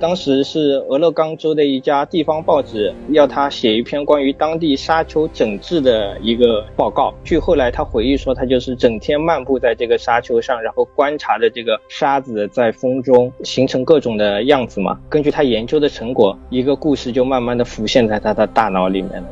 [0.00, 7.12] 当时是俄勒冈州的一家地方报纸要他写一篇关于当地沙丘整治的一个报告。
[7.22, 14.98] 据后来他回忆说，他就是整天漫步在这个沙丘上，然后观察着这个沙子在风中形成各种的样子嘛。
[15.10, 19.28] 根据他研究的成果，一个故事就慢慢的浮现在他的大脑里面了。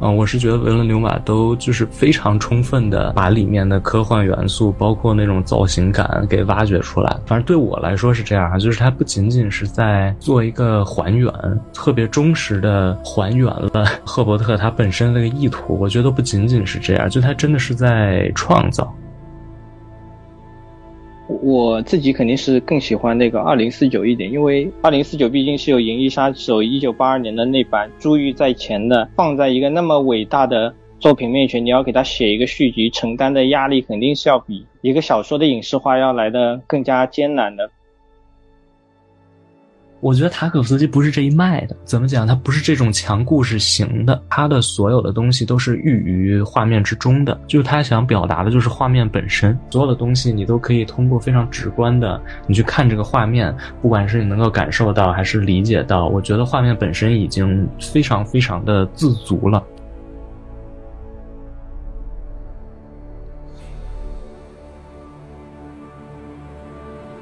[0.00, 7.16] 嗯，我是觉得维伦纽瓦都就是非常充分的把里面的科幻元素，包括那种造型感给挖掘出来。
[7.26, 11.32] 反正对我来说是这样啊，就是它不仅仅是在做一个还原，
[11.72, 15.76] 特别忠实的还原了赫伯特他本身那个意图。
[15.78, 18.92] 我觉得不仅仅是这样，就他真的是在创造。
[21.28, 37.70] 我自己肯定是更喜欢那个二零四九一点，因为二零四九毕竟是有《银翼杀手》一九八二年的那版珠玉在前的，放在一个那么伟大的作品面前，你要给他写一个续集，承担的压力肯定是要比一个小说的影视化要来的更加艰难的。
[40.00, 42.26] 我觉得塔可夫斯基不是这一脉的，怎么讲？
[42.26, 59.62] 他不是这种强故事型的，他的所有的东西都是寓于画面之中的，就是他想表达的就是画面本身，所有的东西你都可以通过非常直观的你去看这个画面，不管是你能够感受到还是理解到，我觉得画面本身已经非常非常的自足了。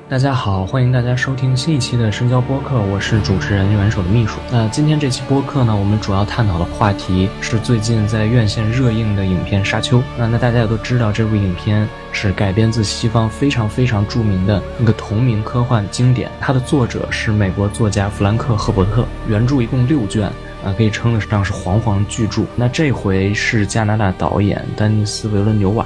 [0.08, 4.38] 大家好，欢迎大家收听新一期的深交播客，我是主持人元首的秘书。
[4.52, 9.98] 那今天这期播客呢，我们主要探讨的话题是最近在院线热映的影片《沙丘》。
[10.16, 20.28] 那那大家也都知道，这部影片是改编自西方非常非常著名的那个同名科幻经典，它的作者是美国作家弗兰克·赫伯特，原著一共六卷，
[20.64, 22.44] 啊，可以称得上是煌煌巨著。
[22.54, 25.84] 那这回是加拿大导演丹尼斯·维伦纽瓦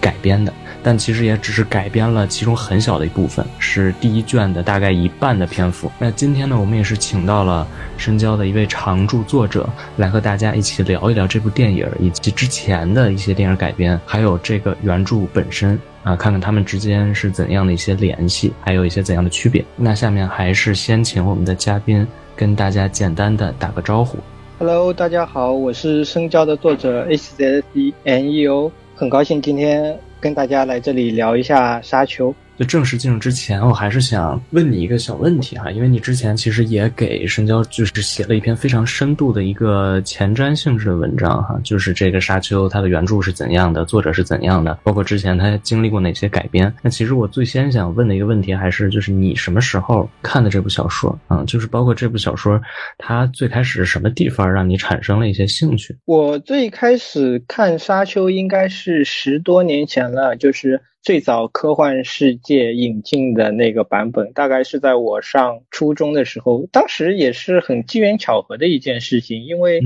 [0.00, 0.52] 改编的。
[0.82, 5.90] 但其实也只是改编了其中很小的一部分，是第一卷的大概一半的篇幅。
[5.98, 19.64] 那今天呢，我们也是请到了深交的一位常驻作者，来和大家一起聊一聊这部电影以及之前的一些电影改编，还有这个原著本身啊，看看他们之间是怎样的一些联系，还有一些怎样的区别。
[19.76, 24.18] 那下面还是先请我们的嘉宾跟大家简单的打个招呼。
[24.58, 29.98] Hello，大家好，我是深交的作者 H Z C N E O，很高兴今天。
[30.20, 32.34] 跟大家来这里聊一下沙丘。
[32.60, 46.70] 就正式进入之前，我还是想问你一个小问题哈，因为你之前其实也给深交就是写了一篇非常深度的一个前瞻性质的文章哈，就是这个沙丘它的原著是怎样的，作者是怎样的，包括之前他经历过哪些改编。
[46.82, 51.42] 那其实我最先想问的一个问题还是就是你什么时候看的这部小说啊？
[51.46, 52.60] 就是包括这部小说
[52.98, 55.96] 它最开始是什么地方让你产生了一些兴趣？
[56.04, 60.78] 我最开始看沙丘应该是十多年前了，就是。
[61.02, 69.80] 最早科幻世界引进的那个版本，大概是在我上初中的时候，当时也是很机缘巧合的一件事情，因为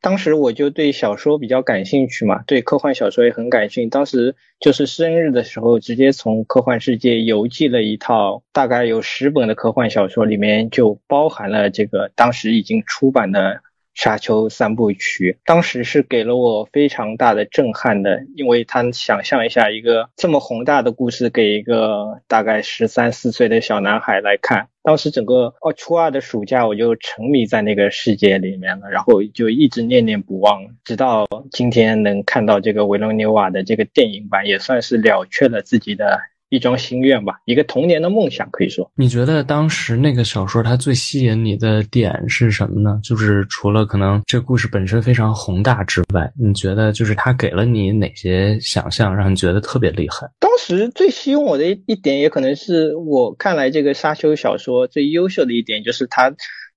[0.00, 3.90] 当时我就对小说比较感兴趣嘛，对科幻小说也很感兴趣。
[3.90, 13.60] 当时就是生日的时候，直接从科幻世界邮寄了一套大概有十本的科幻小说，里面就包含了这个当时已经出版的。
[13.94, 36.20] 沙丘三部曲当时是给了我非常大的震撼的，因为他想象一下一个这么宏大的故事给一个大概十三四岁的小男孩来看，当时整个哦初二的暑假我就沉迷在那个世界里面了，然后就一直念念不忘，直到今天能看到这个维伦纽瓦的这个电影版，也算是了却了自己的。
[36.54, 38.88] 一桩心愿吧，一个童年的梦想，可以说。
[38.94, 43.00] 你觉得当时那个小说它最吸引你的点是什么呢？
[43.02, 50.28] 就是除了可能这故事本身非常宏大之外，你觉得就是它给了你哪些想象，让你觉得特别厉害？
[50.38, 56.32] 当时最吸引我的一一点，也可能是我看来这个沙丘小说最优秀的一点，就是它。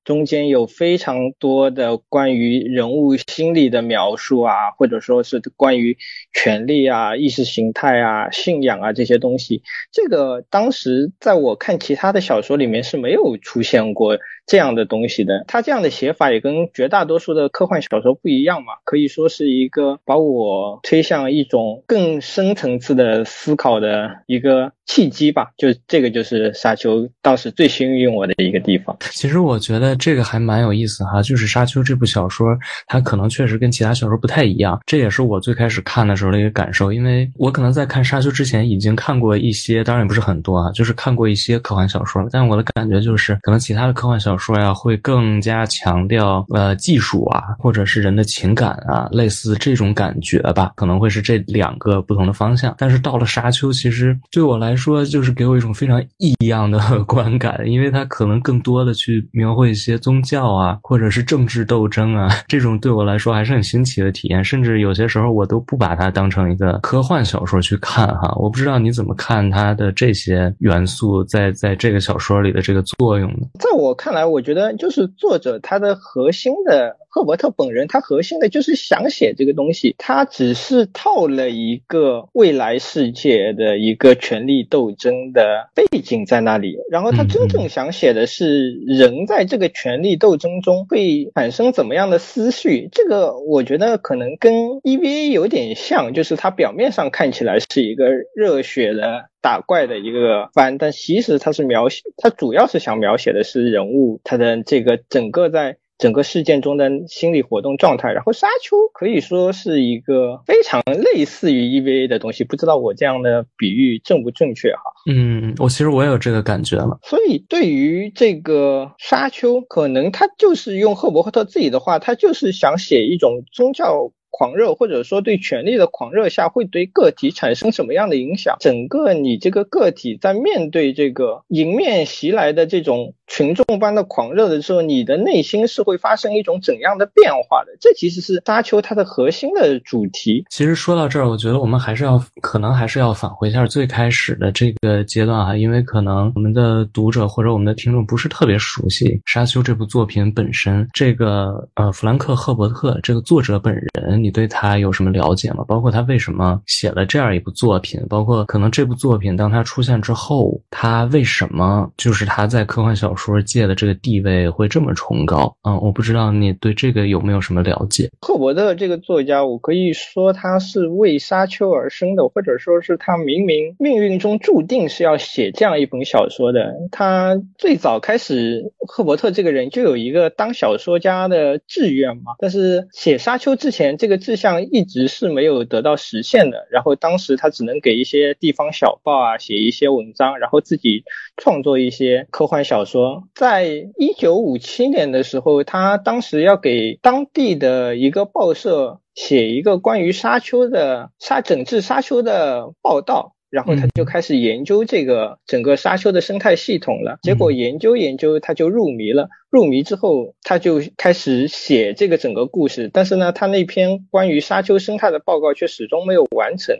[0.07, 5.97] 中间有非常多的关于人物心理的描述啊，或者说是关于
[6.33, 15.43] 权力啊、意识形态啊、信仰啊这些东西，这个当时在我看其他的小说里面是没有出现过这样的东西的。
[15.45, 25.51] 他这样的写法也跟绝大多数的科幻小说不一样嘛，可以说是一个把我推向一种更深层次的思考的一个契机吧。
[25.57, 28.95] 就这个就是沙丘当时最吸引我的一个地方。
[29.11, 29.96] 其实我觉得。
[29.97, 32.57] 这个还蛮有意思哈，就是《沙丘》这部小说，
[32.87, 36.91] 它可能确实跟其他小说不太一样，这也是我最开始看的时候的一个感受。
[36.91, 52.73] 因为我可能在看《沙丘》之前已经看过一些，当然也不是很多啊，就是看过一些科幻小说，但我的感觉就是，可能其他的科幻小说呀会更加强调呃技术啊，或者是人的情感啊，类似这种感觉吧，可能会是这两个不同的方向。
[52.77, 64.43] 但是到了《沙丘》，其实对我来说就是给我一种非常异样的 观感，因为它可能更多的去描绘一些些宗教啊，或者是政治斗争啊，这种对我来说还是很新奇的体验。
[64.43, 68.33] 甚至有些时候我都不把它当成一个科幻小说去看哈。
[68.35, 73.47] 我不知道你怎么看它的这些元素在在这个小说里的这个作用呢？
[73.59, 76.95] 在我看来，我觉得就是作者他的核心的。
[77.17, 92.87] 赫伯特本人，他核心的就是想写这个东西，他只是套了一个未来世界的一个权力斗争的背景在那里，然后他真正想写的是人在这个权力斗争中会产生怎么样的思绪。
[92.91, 94.53] 这个我觉得可能跟
[94.83, 105.77] EVA 有点像，就是它表面上看起来是一个热血的打怪的一个番，但其实它是描写，它主要是想描写的是人物他的这个整个在。
[105.97, 114.81] 整个事件中的心理活动状态，然后沙丘可以说是一个非常类似于 EVA 的东西，不知道我这样的比喻正不正确哈？
[115.09, 116.99] 嗯，我其实我也有这个感觉了。
[117.03, 124.11] 所以对于这个沙丘，可能他就是用赫伯特自己的话，他就是想写一种宗教。
[124.37, 128.55] 狂热或者说对权力的狂热下会对个体产生什么样的影响？
[128.59, 137.75] 整个你这个个体在面对这个迎面袭来的这种群众般的狂热的时候，你的内心是会发生一种怎样的变化的？
[137.81, 140.45] 这其实是沙丘它的核心的主题。
[140.51, 150.87] 其实说到这儿，我觉得我们还是要可能还是要返回一下最开始的这个阶段啊，因为可能我们的读者或者我们的听众不是特别熟悉沙丘这部作品本身。
[150.93, 154.26] 这个呃，弗兰克·赫伯特这个作者本人。
[154.27, 155.63] 你对他有什么了解吗？
[155.65, 157.97] 包括他为什么写了这样一部作品？
[158.09, 165.55] 包括可能这部作品当他出现之后，他为什么就是他在科幻小说界的这个地位会这么崇高？
[165.63, 168.09] 嗯，我不知道你对这个有没有什么了解？
[168.19, 176.73] 赫伯特这个作家，我可以说他是为沙丘而生的，或者说是他明明命运中注定是要写这样一本小说的。
[176.91, 184.05] 他最早开始，赫伯特这个人就有一个当小说家的志愿嘛，但是写沙丘之前这。
[184.09, 191.03] 个志向一直是没有得到实现的，然后当时他只能给一些地方小报啊写一些文章，然后自己
[191.37, 193.23] 创作一些科幻小说。
[193.35, 193.65] 在
[193.97, 203.33] 一九五七年的时候，他当时要给当地的一个报社写一个关于沙丘的沙整治沙丘的报道。
[203.49, 207.17] 然后他就开始研究这个整个沙丘的生态系统了。
[207.21, 209.29] 结果研究研究，他就入迷了。
[209.49, 212.89] 入迷之后，他就开始写这个整个故事。
[212.91, 216.75] 但是呢，他那篇关于沙丘生态的报告却始终没有完成。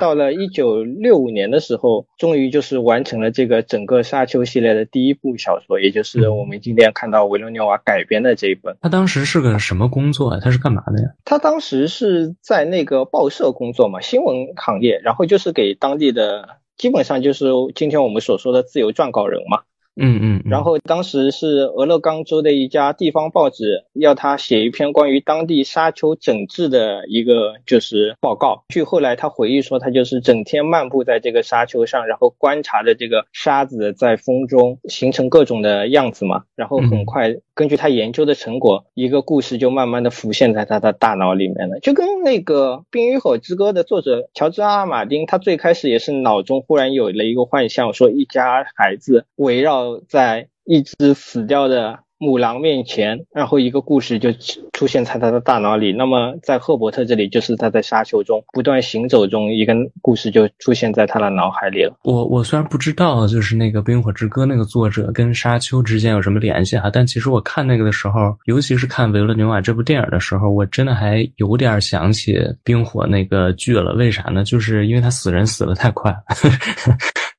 [0.00, 8.78] 到了一九六五年的时候，终于就是完成了这个整个沙丘系列的第一部小说，也就是我们今天看到维罗纽瓦改编的这一本。
[8.80, 10.40] 他当时是个什么工作啊？
[10.42, 11.10] 他是干嘛的呀？
[11.26, 16.48] 他当时是在那个报社工作嘛，新闻行业，然后就是给当地的，
[16.78, 19.64] 基本上就是今天我们所说的自由撰稿人嘛。
[19.98, 28.64] 嗯嗯，然后当时是俄勒冈州的一家地方报纸要他写一篇关于当地沙丘整治的一个就是报告。
[28.68, 36.44] 据后来他回忆说，他就是整天漫步在这个沙丘上，然后观察着这个沙子在风中形成各种的样子嘛。
[36.56, 41.80] 然后很快根据他研究的成果，一个故事就慢慢的浮现在他的大脑里面了。
[41.80, 49.85] 就跟那个《冰与火之歌》的作者乔治阿尔马丁，他最开始也是脑中忽然有了一个幻象，说一家孩子围绕。
[50.08, 54.30] 在一只死掉的母狼面前，然后一个故事就
[54.72, 55.92] 出现在他的大脑里。
[55.92, 61.94] 那么在赫伯特这里，就是他在沙丘中不断行走中，一个故事就出现在他的脑海里了。
[62.04, 73.92] 我我虽然不知道，就是那个《冰火之歌》那个作者跟沙丘之间有什么联系哈，但其实我看那个的时候，尤其是看《维勒纽瓦》这部电影的时候，我真的还有点想起冰火那个剧了。
[73.92, 74.42] 为啥呢？
[74.42, 76.16] 就是因为他死人死的太快。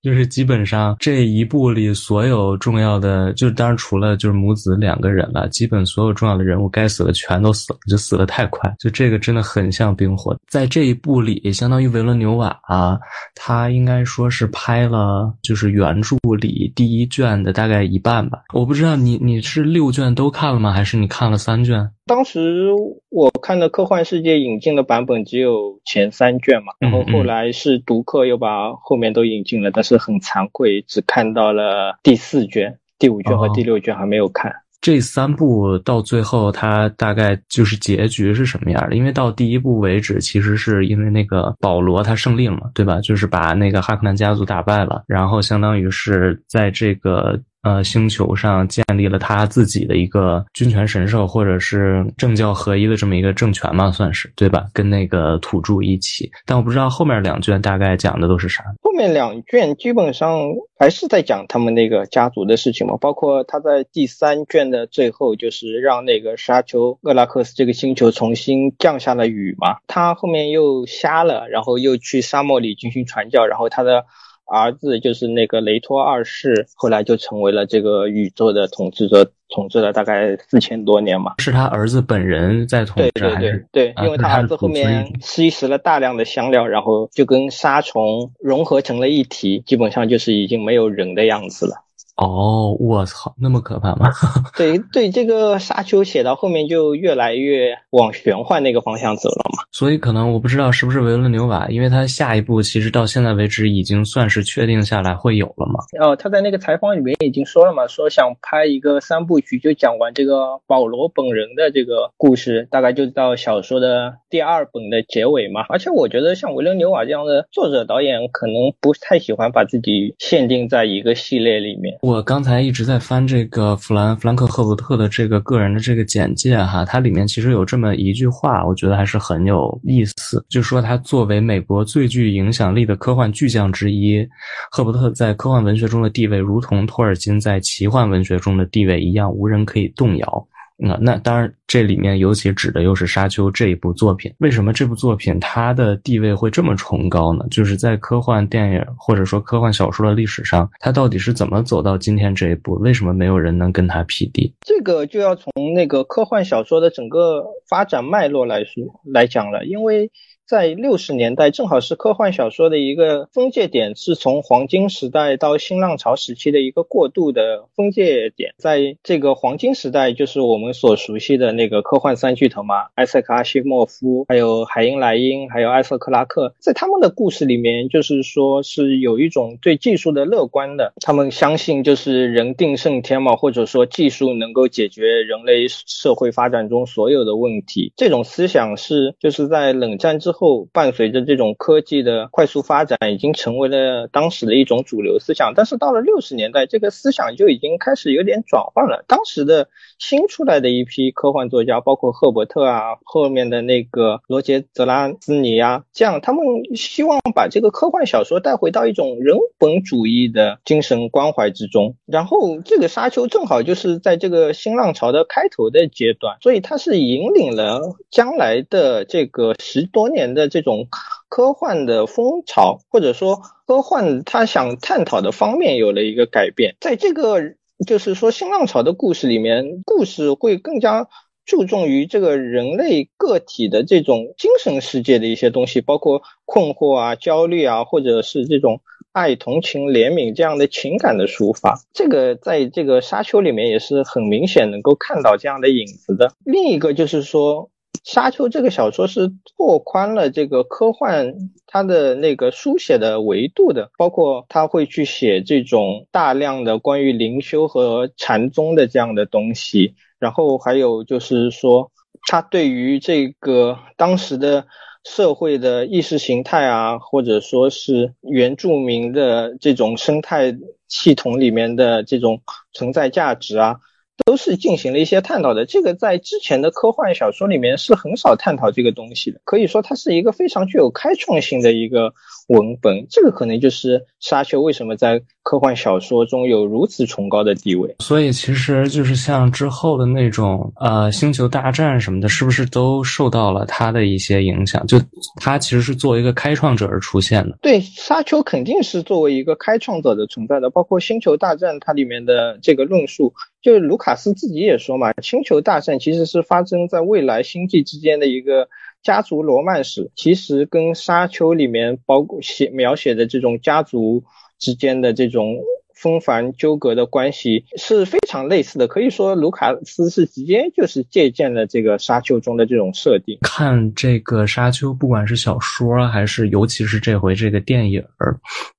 [0.08, 8.74] 就是基本上这一部里所有重要的，就当然除了就是母子两个人了，基本所有重要的人物该死的全都死了，就死的太快。
[8.80, 12.98] 就这个真的很像冰火，在这一部里，相当于维伦纽瓦啊，
[13.36, 18.44] 他应该说是拍了就是原著里第一卷的大概一半吧。
[18.54, 20.72] 我不知道你你是六卷都看了吗？
[20.72, 21.92] 还是你看了三卷？
[22.06, 22.70] 当时
[23.10, 34.54] 我看的科幻世界引进的版本只有前三卷嘛，然后后来是读客又把后面都引进了，但是很惭愧，只看到了第四卷、第五卷和第六卷还没有看。
[34.80, 38.96] 这三部到最后，它大概就是结局是什么样的？
[38.96, 43.02] 因为到第一部为止，其实是因为那个保罗他胜利了嘛，对吧？
[43.02, 47.40] 就是把那个哈克南家族打败了，然后相当于是在这个。
[47.64, 54.68] 呃，星球上建立了他自己的一个君权神授，或者是政教合一的这么一个政权嘛，算是对吧？
[54.72, 58.64] 跟那个土著一起，但我不知道后面两卷大概讲的都是啥。
[58.84, 60.40] 后面两卷基本上
[60.80, 69.78] 还是在讲他们那个家族的事情嘛，包括他在第三卷的最后，就是让那个沙丘厄拉克斯这个星球重新降下了雨嘛。
[69.88, 74.06] 他后面又瞎了，然后又去沙漠里进行传教，然后他的。
[74.48, 81.36] 儿子就是那个雷托二世，后来就成为了这个宇宙的统治者，统治了大概四千多年嘛。
[81.40, 91.84] 是他儿子本人在统治，对对对对，因为他儿子后面吸食了大量的香料，然后就跟沙虫融合成了一体，基本上就是已经没有人的样子了。
[92.18, 94.10] 哦，我操，那么可怕吗？
[94.58, 99.64] 对对，这个沙丘写到后面就越来越往玄幻那个方向走了嘛。
[99.72, 105.80] 所以可能我不知道是不是维伦纽瓦，因为他下一步其实到现在为止已经算是确定下来会有了嘛。
[106.04, 115.66] 哦，他在那个采访里面已经说了嘛，说想拍一个三部曲，就讲完这个保罗本人的这个故事，大概就到小说的第二本的结尾嘛。
[115.70, 122.00] 而且我觉得像维伦纽瓦这样的作者导演，可能不太喜欢把自己限定在一个系列里面。
[122.08, 134.26] 我刚才一直在翻这个弗兰弗兰克赫伯特的这个个人的这个简介哈，它里面其实有这么一句话，我觉得还是很有意思，就说他作为美国最具影响力的科幻巨匠之一，
[134.72, 140.48] 赫伯特在科幻文学中的地位，如同托尔金在奇幻文学中的地位一样，无人可以动摇。
[140.78, 144.32] 那那当然，这里面尤其指的又是《沙丘》这一部作品。
[144.38, 147.46] 为什么这部作品它的地位会这么崇高呢？
[147.50, 152.74] 就是在科幻电影或者说科幻小说的历史上，它到底是怎么走到今天这一步？
[152.76, 154.54] 为什么没有人能跟它匹敌？
[154.62, 160.12] 这个就要从那个科幻小说的整个发展脉络来说来讲了，因为。
[160.48, 168.56] 在六十年代，正好是科幻小说的一个分界点，是从黄金时代到新浪潮时期的一个过渡的分界点。
[168.58, 176.56] 在这个黄金时代，就是我们所熟悉的那个科幻三巨头嘛，艾塞克·阿西莫夫，还有海因莱因，还有艾瑟·克拉克。
[176.60, 187.92] 在他们的故事里面，就是说是有一种对技术的乐观的，他们相信就是人定胜天嘛，或者说技术能够解决人类社会发展中所有的问题。
[187.98, 190.37] 这种思想是就是在冷战之后。
[190.38, 195.54] 后伴随着这种科技的快速发展，已经成为了当时的一种主流思想。
[195.56, 199.04] 但是到了六十年代，这个思想就已经开始有点转换了。
[199.08, 199.68] 当时的
[199.98, 211.96] 新出来的一批科幻作家，包括赫伯特啊，后面的那个罗杰·泽拉斯尼啊，这样他们希望把这个科幻小说带回到一种人本主义的精神关怀之中。
[212.06, 220.27] 然后这个沙丘正好就是在这个新浪潮的开头的阶段，所以它是引领了将来的这个十多年。
[220.34, 220.88] 的这种
[221.30, 227.56] 科幻的风潮，或者说科幻他想探讨的方面有了一个改变，在这个
[227.86, 231.08] 就是说新浪潮的故事里面，故事会更加
[231.46, 238.82] 注重于这个人类个体的这种精神世界的一些东西，包括困惑啊、焦虑啊，或者是这种
[239.12, 241.80] 爱、同情、怜悯这样的情感的抒发。
[241.94, 246.34] 这个在这个沙丘里面也是很明显能够看到这样的影子的。
[246.46, 247.70] 另一个就是说。
[248.04, 251.34] 沙丘这个小说是拓宽了这个科幻
[251.66, 261.92] 它的那个书写的维度的，包括他会去写这种大量的关于灵修和禅宗的这样的东西，然后还有就是说，
[262.28, 264.66] 他对于这个当时的
[265.04, 270.56] 社会的意识形态啊，或者说是原住民的这种生态
[270.88, 272.42] 系统里面的这种
[272.74, 273.78] 存在价值啊。
[274.26, 282.14] 都是进行了一些探讨的，这个在之前的科幻小说里面是很少探讨这个东西的，可以说它是一个非常具有开创性的一个
[282.48, 285.22] 文本，这个可能就是沙丘为什么在。
[285.48, 294.86] 科幻小说中有如此崇高的地位，所以其实就是像之后的那种呃星球大战什么的，是不是都受到了他的一些影响？
[294.88, 294.98] 就
[295.38, 297.58] 他其实是作为一个开创者而出现的。
[297.62, 308.68] 对，沙丘肯定是作为一个开创者的存在的，包括星球大战它里面的这个论述，就卢卡斯自己也说嘛，星球大战其实是发生在未来星际之间的一个
[309.02, 314.26] 家族罗曼史，其实跟沙丘里面包括写描写的这种家族。
[314.60, 315.56] 之间的这种
[316.00, 318.88] 纷繁纠葛的关系是非常类似的。
[318.88, 323.38] 可以说，卢卡斯是直接就是借鉴了这个《沙丘》中的这种设定。
[323.42, 328.02] 看这个《沙丘》，不管是小说还是尤其是这回这个电影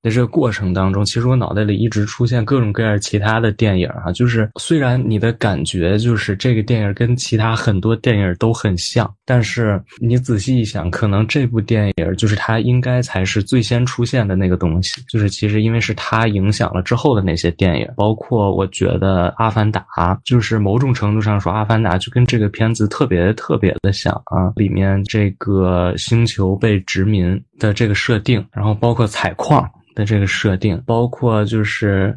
[0.03, 4.13] 的这个过程当中，其实我脑袋里一直出现各种各样其他的电影啊。
[4.13, 15.03] 就是虽然你的感觉就是这个电影跟其他很多电影都很像，但是你仔细一想，可能这部电影就是它应该才是最先出现的那个东西。
[15.09, 19.83] 就是其实因为是它影响了之后后的那些电影，包括我觉得《阿凡达》，
[20.25, 32.15] 就是某种程度上说，《阿凡达》就跟这个片子特别特别的像啊，里面这个星球被殖民的这个设定，然后包括采矿的这个设定，包括就是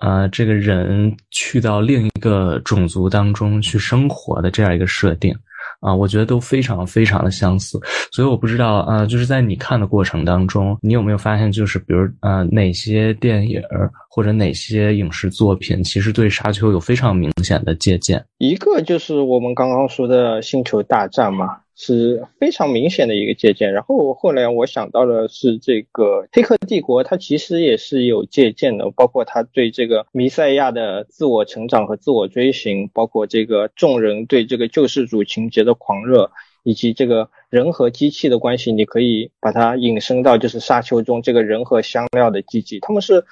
[0.00, 5.36] 呃这个人去到另一个种族当中去生活的这样一个设定。
[5.80, 7.80] 啊，我觉得都非常非常的相似，
[8.12, 13.62] 所以我不知道，呃，就是在你看的过程当中，你有没有发现，就是比如，呃，哪些电影
[14.08, 18.24] 或者哪些影视作品，其实对《沙丘》有非常明显的借鉴？
[18.38, 21.58] 一个就是我们刚刚说的《星球大战》嘛。
[21.82, 36.30] 是非常明显的一个借鉴，然后后来我想到的是这个《黑客帝国》，它其实也是有借鉴的，包括他对这个弥赛亚的自我成长和自我追寻，包括这个众人对这个救世主情节的狂热，
[36.64, 43.24] 以及这个人和机器的关系，你可以把它引申到就是沙丘中这个人和香料的机器，他们是。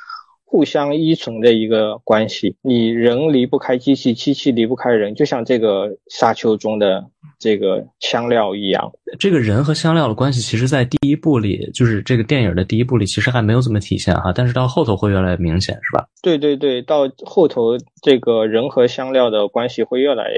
[0.51, 7.05] 互相依存的一个关系，你人离不开机器，机器离不开人，就像这个沙丘中的
[7.39, 8.91] 这个香料一样。
[9.19, 14.33] 这个人和香料的关系，其实，在第一部里，就是这个电影的第一部里，其实还没有怎么体现哈。
[14.35, 16.09] 但是到后头会越来越明显，是吧？
[16.23, 20.31] 对对对，到后头这个人和香料的关系会越来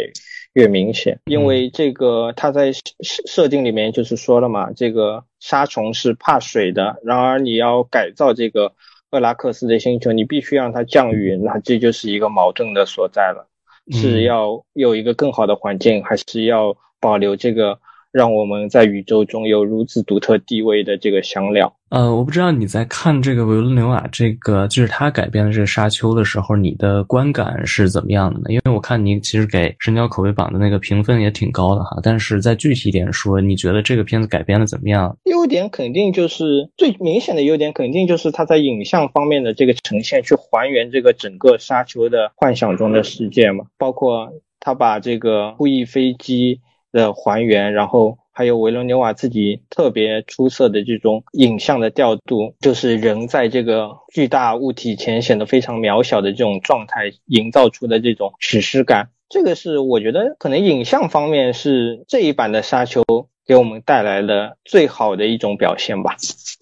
[0.55, 8.73] 越明显，因为这个他在设设定里面就是说了嘛，这个沙虫是怕水的，然而你要改造这个。
[9.11, 13.49] 厄拉克斯的星球，你必须让它降雨，那这就是一个矛盾的所在了，
[13.91, 17.79] 是要有一个更好的环境，还是要保留这个？
[18.13, 21.73] 让我们在宇宙中有如此独特地位的这个香料。
[21.91, 28.45] 呃，我不知道你在看这个维伦纽瓦这个，就是他改编的这个《沙丘》的时候，你的观感是怎么样的呢？
[28.49, 31.99] 因为我看你其实给深交口碑榜的那个评分也挺高的哈。
[32.03, 35.17] 但是再具体一点说，你觉得这个片子改编的怎么样？
[35.25, 43.65] 优点肯定就是最明显的优点，肯定就是它在影像方面的这个呈现，去还原这个整个沙丘的幻想中的世界嘛。
[43.79, 46.61] 包括他把这个布翼飞机。
[46.93, 63.03] 的还原，然后还有维伦纽瓦自己特别出色的这种影像的调度，就是人在这个巨大物体前显得非常渺小的这种状态，营造出的这种史诗感，这个是我觉得可能影像方面是这一版的沙丘。
[63.51, 66.15] 给我们带来了最好的一种表现吧。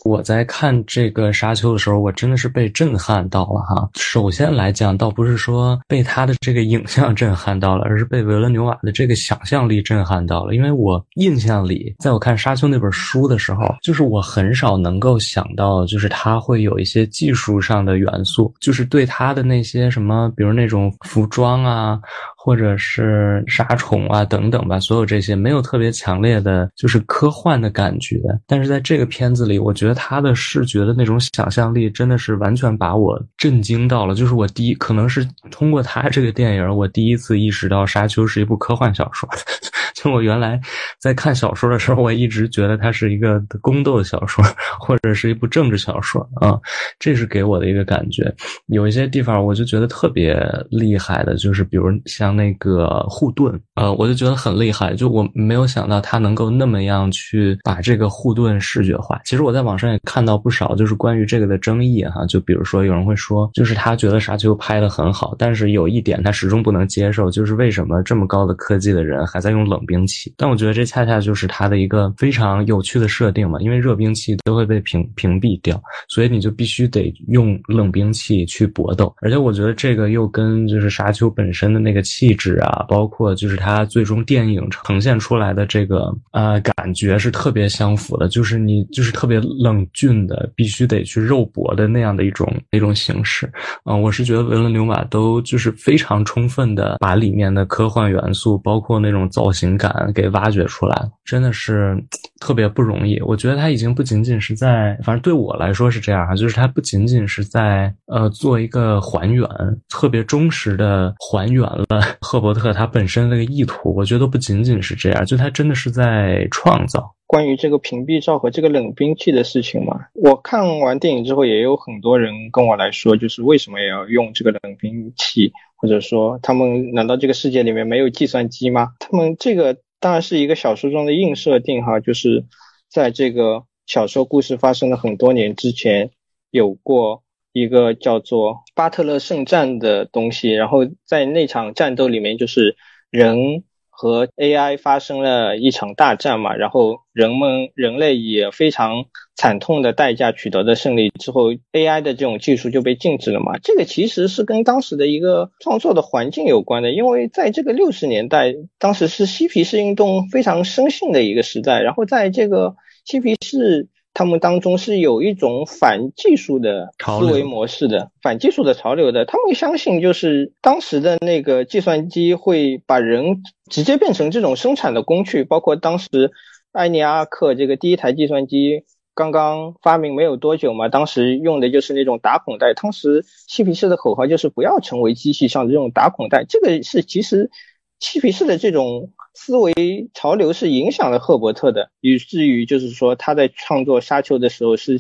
[0.07, 3.91] 我在看这个沙丘的时候，我真的是被震撼到了哈。
[3.97, 10.55] 首先来讲，倒不是说被他的这个影像震撼到了，而是被维伦纽瓦的这个想象力震撼到了。
[10.55, 22.01] 因为我印象里，在我看沙丘那本书的时候，就是我很少能够想到，就是他会有一些技术上的元素，就是对他的那些什么，比如那种服装啊。
[22.41, 28.17] 或者是杀虫啊等等吧，所有这些没有特别强烈的，就是科幻的感觉。
[28.47, 34.15] 但是在这个片子里，我觉得他的视觉的那种想象力真的是完全把我震惊到了。
[34.15, 39.29] 就是我第一，可能是通过他这个电影，我第一次意识到《沙丘》是一部科幻小说。
[39.97, 40.61] 就我原来
[41.01, 44.45] 在看小说的时候，我一直觉得它是一个宫斗小说，
[44.79, 46.57] 或者是一部政治小说啊。
[47.01, 48.33] 这是给我的一个感觉。
[48.67, 52.28] 有一些地方我就觉得特别厉害的，就是比如像。
[52.37, 59.21] 那个护盾，呃，我就觉得很厉害，就我没有想到他能够那么样去把这个护盾视觉化。
[59.25, 62.25] 其实我在网上也看到不少，就是关于这个的争议哈。
[62.27, 70.33] 就比如说有人会说，就是他觉得沙丘拍的很好，但是有一点他始终不能接受，就是为什么这么高的科技的人还在用冷兵器？
[70.37, 79.15] 但我觉得这恰恰就是他的一个非常有趣的设定嘛，因为热兵器都会被屏屏蔽掉，所以你就必须得用冷兵器去搏斗。
[79.21, 82.03] 而且我觉得这个又跟就是沙丘本身的那个。
[82.19, 93.49] 气质啊，包括就是它最终电影呈现出来的这个呃感觉是特别相符的，就是你就是特别冷峻的，必须得去肉搏的那样的一种一种形式。
[93.85, 101.97] 嗯，我是觉得维伦纽瓦都就是非常充分的把里面的科幻元素，包括那种造型感给挖掘出来，真的是
[102.41, 103.21] 特别不容易。
[103.21, 109.49] 我觉得他已经不仅仅是在，反正对我来说是这样啊，就是他不仅仅是在呃做一个还原，
[109.89, 112.08] 特别忠实的还原了。
[112.21, 120.01] 赫伯特他本身那个意图，我觉得不仅仅是这样，就他真的是在创造关于这个屏蔽罩和这个冷兵器的事情嘛。
[120.15, 128.89] 我看完电影之后，也有很多人跟我来说，就是为什么也要用这个冷兵器，或者说他们难道这个世界里面没有计算机吗？
[128.99, 132.45] 他们这个当然是一个小说中的硬设定哈，就是
[132.91, 136.11] 在这个小说故事发生了很多年之前，
[136.51, 142.77] 有过一个叫做巴特勒圣战的东西，然后在那场战斗里面，就是
[143.11, 143.65] 人。
[144.01, 153.59] 和 AI 发生了一场大战嘛，然后人们人类以非常惨痛的代价取得的胜利之后，AI 的这种技术就被禁止了嘛。
[153.59, 163.89] 这个其实是跟当时的一个创作的环境有关的，因为在这个六十年代，当时是嬉皮士运动非常生性的一个时代，然后在这个嬉皮士。
[164.19, 169.25] 他们当中是有一种反技术的思维模式的，反技术的潮流的。
[169.25, 175.45] 他们相信，就是当时的那个计算机会把人直接变成这种生产的工具。
[175.45, 176.33] 包括当时
[176.73, 178.83] 埃尼阿克这个第一台计算机
[179.15, 182.75] 刚刚发明没有多久嘛，当时用的就是那种打孔带。
[182.75, 186.45] 当时嬉皮士的口号就是不要成为机器上的这种打孔带。
[186.45, 187.53] 这个是其实
[188.01, 189.13] 嬉皮士的这种。
[189.35, 189.73] 思维
[190.15, 194.99] 潮流是影响了赫伯特的，以至于就是说他在创作《沙丘》的时候是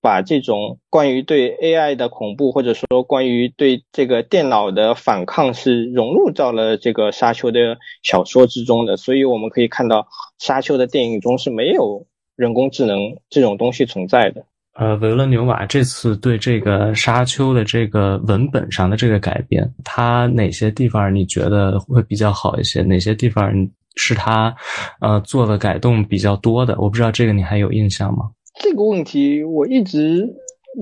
[0.00, 8.96] 把这种关于对 AI 的恐怖，或者说关于对这个电脑的反抗是融入到了这个《沙丘》的小说之中的。
[8.96, 10.02] 所以我们可以看到，
[10.38, 14.44] 《沙丘》的电影中是没有人工智能这种东西存在的。
[14.74, 22.82] 呃，维伦纽瓦这次对这个《沙丘》的这个文本上的这个改编，他哪些地方你觉得会比较好一些？
[22.82, 23.52] 哪些地方
[23.94, 24.52] 是他
[25.00, 26.76] 呃做的改动比较多的？
[26.80, 28.30] 我不知道这个你还有印象吗？
[28.60, 30.28] 这个问题我一直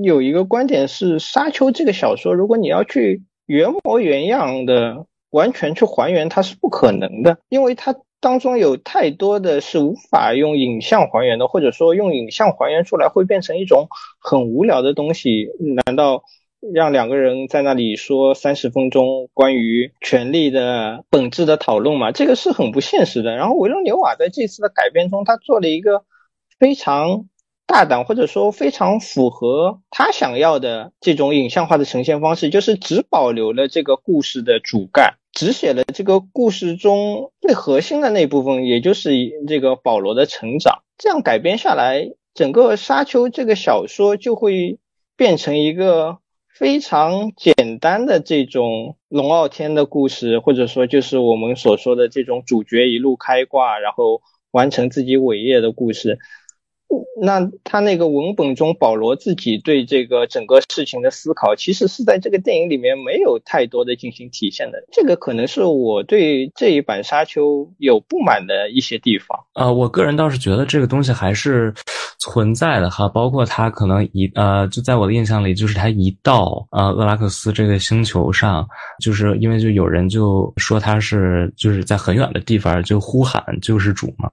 [0.03, 7.95] 有一个观点是，《沙丘》这个小说，如果你要去原模原样的完全去还原，它是不可能的，因为它。
[8.23, 13.89] 当中有太多的是无法用影像还原的，或者说用影像还原出来会变成一种
[14.21, 15.49] 很无聊的东西。
[15.85, 16.23] 难道
[16.73, 22.13] 让两个人在那里说三十分钟关于权力的本质的讨论吗？
[22.13, 23.35] 这个是很不现实的。
[23.35, 26.05] 然后维罗纽瓦在这次的改编中，他做了一个
[26.61, 27.27] 非常
[27.67, 35.15] 大胆，或者说非常符合他想要的这种影像化的呈现方式，就是只保留了这个故事的主干。
[35.33, 39.11] 只写了这个故事中最核心的那部分，也就是
[39.49, 40.83] 这个保罗的成长。
[40.99, 44.79] 这样改编下来，整个《沙丘》这个小说就会
[45.17, 46.19] 变成一个
[46.49, 56.19] 非常简单的这种龙傲天的故事，或者说就是我们所说的这种主角一路开挂，然后完成自己伟业的故事。
[57.21, 64.83] 那他那个文本中，保罗自己对这个整个事情的思考，其实是在这个电影里面没有太多的进行体现的。
[64.91, 67.43] 这个可能是我对这一版《沙丘》
[67.79, 69.39] 有不满的一些地方。
[69.55, 71.73] 呃，我个人倒是觉得这个东西还是
[72.19, 78.67] 存在的哈，包括他可能一呃，就在我的印象里，就是他一到呃厄拉克斯这个星球上，
[79.03, 84.29] 就是因为就有人就说他是就是在很远的地方就呼喊救世主嘛。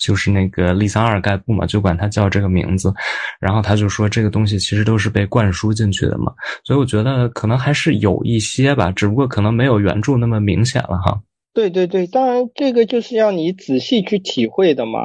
[0.00, 2.92] 就是那个利桑阿尔盖布嘛，就管他叫这个名字，
[3.38, 6.32] 然后他就说这个东西其实都是被灌输进去的嘛，
[6.64, 11.20] 所以我觉得可能还是有一些吧，只不过可能没有原著那么明显了哈。
[11.52, 15.00] 对对对，当然这个就是要你仔细去体会的嘛。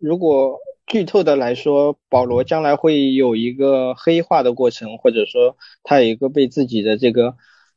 [0.00, 7.34] 如果剧透的来说，保罗将来会有一个黑化的过程，或者说他有一个被自己的这个。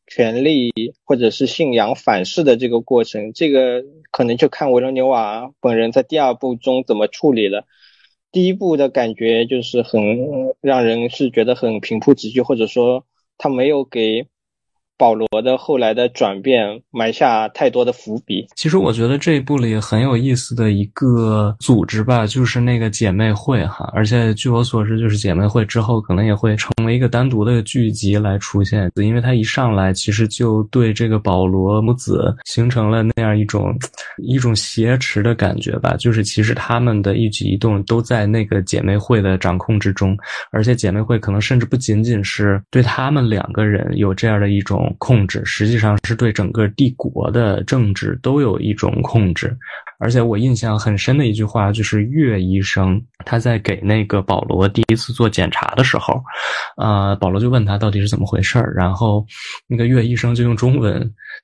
[0.10, 0.74] 权力
[1.06, 7.65] 或者是信仰反噬的这个过程，这个可能就看维罗纽瓦本人在第二部中怎么处理了。
[8.32, 10.02] 第一部的感觉就是很
[10.60, 13.06] 让人是觉得很平铺直叙，或者说
[13.38, 14.28] 他没有给。
[15.00, 18.46] 保罗的后来的转变埋下太多的伏笔。
[18.58, 23.90] 其实我觉得这一部里很有意思的一个组织吧，就是那个姐妹会哈。
[23.94, 33.74] 而且据我所知，就是姐妹会之后可能也会成为一个单独的剧集来出现，因为他一上来其实就对这个保罗母子形成了那样一种
[34.18, 35.96] 一种挟持的感觉吧。
[35.98, 40.18] 就是其实他们的一举一动都在那个姐妹会的掌控之中，
[40.52, 44.88] 而且姐妹会可能甚至不仅仅是对他们两个人有这样的一种。
[44.97, 49.56] 控制实际上是对整个帝国的政治都有一种控制，
[50.00, 56.24] 而且我印象很深的一句话就是岳医生他在给那个保罗第一次做检查的时候，
[56.78, 59.26] 呃，保罗就问他到底是怎么回事儿，然后
[59.68, 61.00] 那个岳医生就用中文，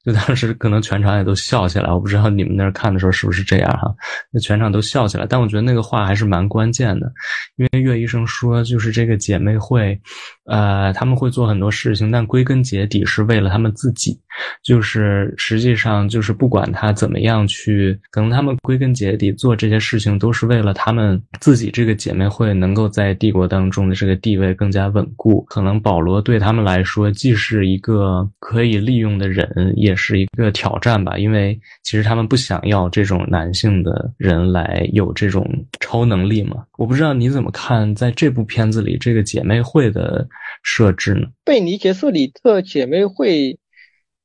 [0.05, 3.93] 就当时可能全场也都笑起来，我不知道你们那儿看的时候是不是这样哈，
[4.31, 7.11] 那全场都笑起来，但我觉得那个话还是蛮关键的，
[7.57, 9.99] 因为岳医生说就是这个姐妹会，
[10.45, 14.17] 呃，他们会做很多事情，但归根结底是为了他们自己，
[14.63, 25.43] 就是实际上就是不管他怎么样去，可能他们归根结底做这些事情都是为了他们自己这个姐妹会能够在帝国当中的这个地位更加稳固。
[25.49, 35.45] 可能保罗对他们来说既是一个可以利用的人，也是一个挑战吧，因为其实他们不想要这种男性的人来有这种
[35.79, 36.63] 超能力嘛。
[36.77, 40.27] 我不知道你怎么看，在这部片子里这个姐妹会的
[40.61, 41.27] 设置呢？
[41.43, 43.57] 贝尼杰瑟里特姐妹会。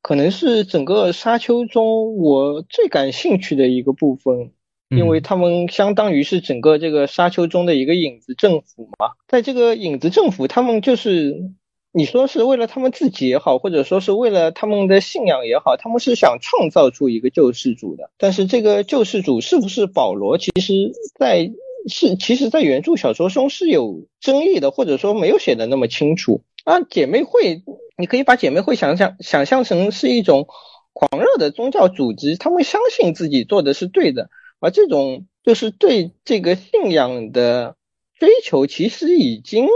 [0.02, 4.52] 可能是整个沙丘中我最感兴趣的一个部分，
[4.88, 9.12] 因为他们相当于是整个这个沙丘中的一个影子政府嘛。
[9.28, 11.50] 在这个影子政府，他们就是
[11.92, 18.10] 你说是为了他们自己也好，或者说是为了他们的信仰也好，他们是想创造出一个救世主的。
[18.16, 21.52] 但是这个救世主是不是保罗，其实在
[21.88, 26.80] 是其实，在原著小说中是有争议的，或者说没有写的那么清楚啊。
[26.82, 27.62] 姐妹会。
[27.98, 30.46] 你可以把姐妹会想象想象成是一种
[30.94, 37.76] 狂热的宗教组织，他们相信自己做的是对的，而这种就是对这个信仰的
[38.18, 39.66] 追求，其实已经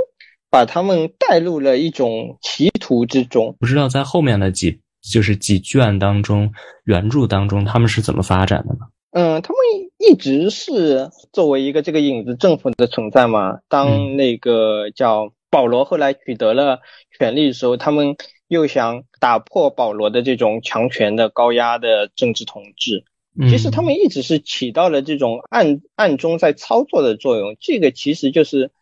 [0.48, 3.54] 把他们带入了一种歧途之中。
[3.60, 6.50] 不知道在后面的几就是几卷当中，
[6.86, 8.86] 原著当中他们是怎么发展的呢？
[9.10, 9.58] 嗯，他们
[9.98, 13.58] 一直是作为一个这个影子政府的存在嘛。
[13.68, 15.33] 当那个叫。
[15.54, 16.80] 保罗后来取得了
[17.16, 18.16] 权力的时候，他们
[18.48, 23.04] 又想打破保罗的这种强权的高压的政治统治。
[23.48, 27.56] 其实他们一直是起到了这种暗暗中在操作的作用。
[27.60, 28.72] 这个其实就是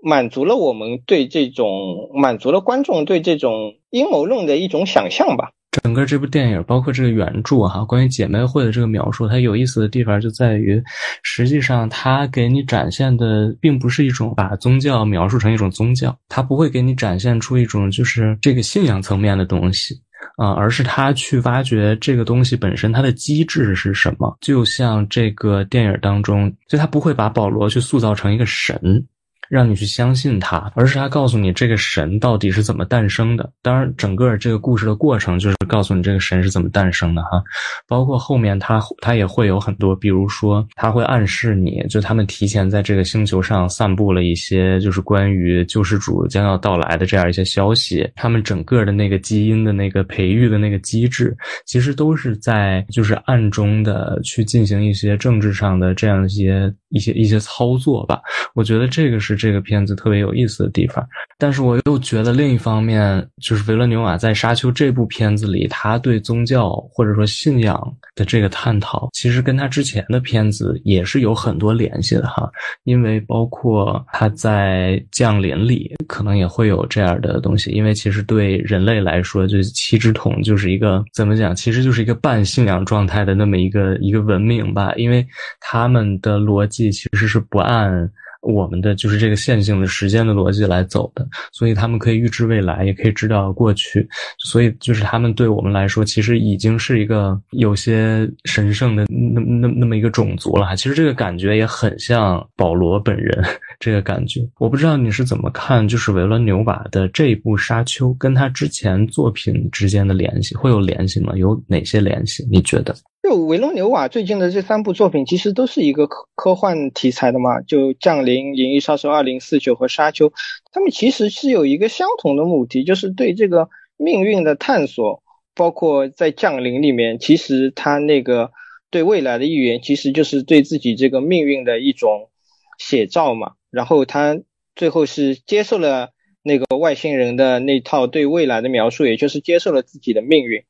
[0.00, 5.50] 满足了我们对这种满足了观众对这种阴谋论的一种想象吧。
[5.82, 10.82] 整个这部电影，包括这个原著哈，关于姐妹会的这个描述，它有意思的地方就在于，
[11.22, 19.94] 实际上它给你展现的并不是一种把宗教描述成一种宗教，它不会给你展现出一种就是这个信仰层面的东西
[20.36, 24.36] 啊，而是他去挖掘这个东西本身它的机制是什么。
[24.40, 29.06] 就像这个电影当中，就他不会把保罗去塑造成一个神。
[29.48, 33.50] 让你去相信他，而是他告诉你这个神到底是怎么诞生的。
[33.62, 37.42] 当然，整个这个故事的过程就是告诉你这个神是怎么诞生的哈。
[37.88, 48.06] 包括后面他他也会有很多，比如说他会暗示你就他们提前在这个星球上散布了一些就是关于救世主将要到来的这样一些消息。
[48.14, 58.20] 他们整个的那个基因的那个培育的那个机制，其实都是在就是暗中的去进行一些政治上的这样一些一些一些操作吧。
[58.54, 59.40] 我觉得这个是。
[59.40, 61.02] 这个片子特别有意思的地方，
[61.38, 72.50] 但是我又觉得另一方面，就是维伦纽瓦在《沙丘》这部片子里，以他对宗教或者说信仰的这个探讨，其实跟他之前的片子也是有很多联系的哈。
[72.84, 77.70] 因为包括他在《降临》里，可能也会有这样的东西。
[77.70, 84.92] 因为其实对人类来说，就七之桶就是一个怎么讲，其实就是一个半信仰状态的那么一个一个文明吧。
[84.96, 85.26] 因为
[85.60, 88.10] 他们的逻辑其实是不按。
[88.50, 94.08] 我们的就是这个线性的时间的逻辑来走的，所以他们可以预知未来，也可以知道过去，
[94.38, 100.74] 所以就是他们对我们来说，其实已经是一个有些神圣的那那那么一个种族了。
[100.76, 103.44] 其实这个感觉也很像保罗本人
[103.78, 104.40] 这个感觉。
[104.58, 111.32] 我不知道你是怎么看，就是维伦纽瓦的这一部《沙丘》跟他之前作品之间的联系会有联系吗？
[111.36, 112.46] 有哪些联系？
[112.50, 112.94] 你觉得？
[113.22, 117.60] 就维罗纽瓦最近的这三部作品，其实都是一个科科幻题材的嘛。
[117.60, 120.28] 就《降临》《银翼杀手二零四九》和《沙丘》，
[120.72, 125.22] 他们其实是有一个相同的目的，就是对这个命运的探索。
[125.52, 128.52] 包括在《降临》里面，其实他那个
[128.88, 132.30] 对未来的预言，其实就是对自己这个命运的一种
[132.78, 133.52] 写照嘛。
[133.70, 134.40] 然后他
[134.74, 136.10] 最后是接受了
[136.42, 140.62] 那个外星人的那套对未来的描述，也就是接受了自己的命运。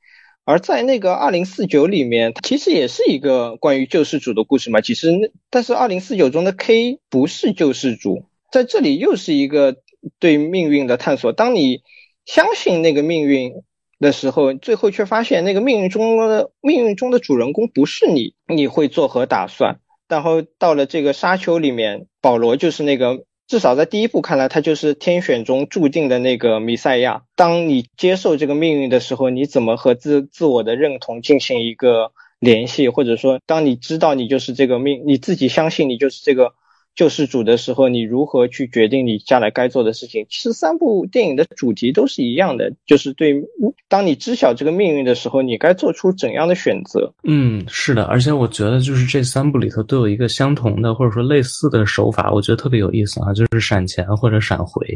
[0.44, 4.80] 而在那个二零四九里面，其实也是一个关于救世主的故事嘛。
[4.80, 9.76] 其实但是二零四九中的 K 不是救世主，在这里又是一个
[10.18, 11.32] 对命运的探索。
[11.32, 11.82] 当你
[12.24, 13.52] 相信那个命运
[13.98, 19.78] 的时候，最后却发现那个命运中的命运中的主人公不是你，你会作何打算？
[20.08, 23.24] 然后到了这个沙丘里面，保罗就是那个。
[23.50, 27.24] 至少在第一部看来，他就是天选中注定的那个弥赛亚。
[27.34, 32.88] 当你接受这个命运的时候，你怎么和自自我的认同进行一个联系？
[32.88, 36.52] 或者说，当你知道你就是这个命，你自己相信你就是这个
[37.00, 40.26] 救世主的时候，你如何去决定你将来该做的事情？
[40.28, 43.42] 其实三部电影的主题都是一样的，就是对，
[43.88, 47.10] 当你知晓这个命运的时候，你该做出怎样的选择？
[47.24, 54.86] 嗯，是的，而且我觉得就是这三部里头都有一个相同的或者说类似的手法，我觉得特别有意思啊，就是闪前或者闪回。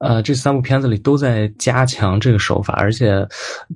[0.00, 3.24] 呃，这三部片子里都在加强这个手法，而且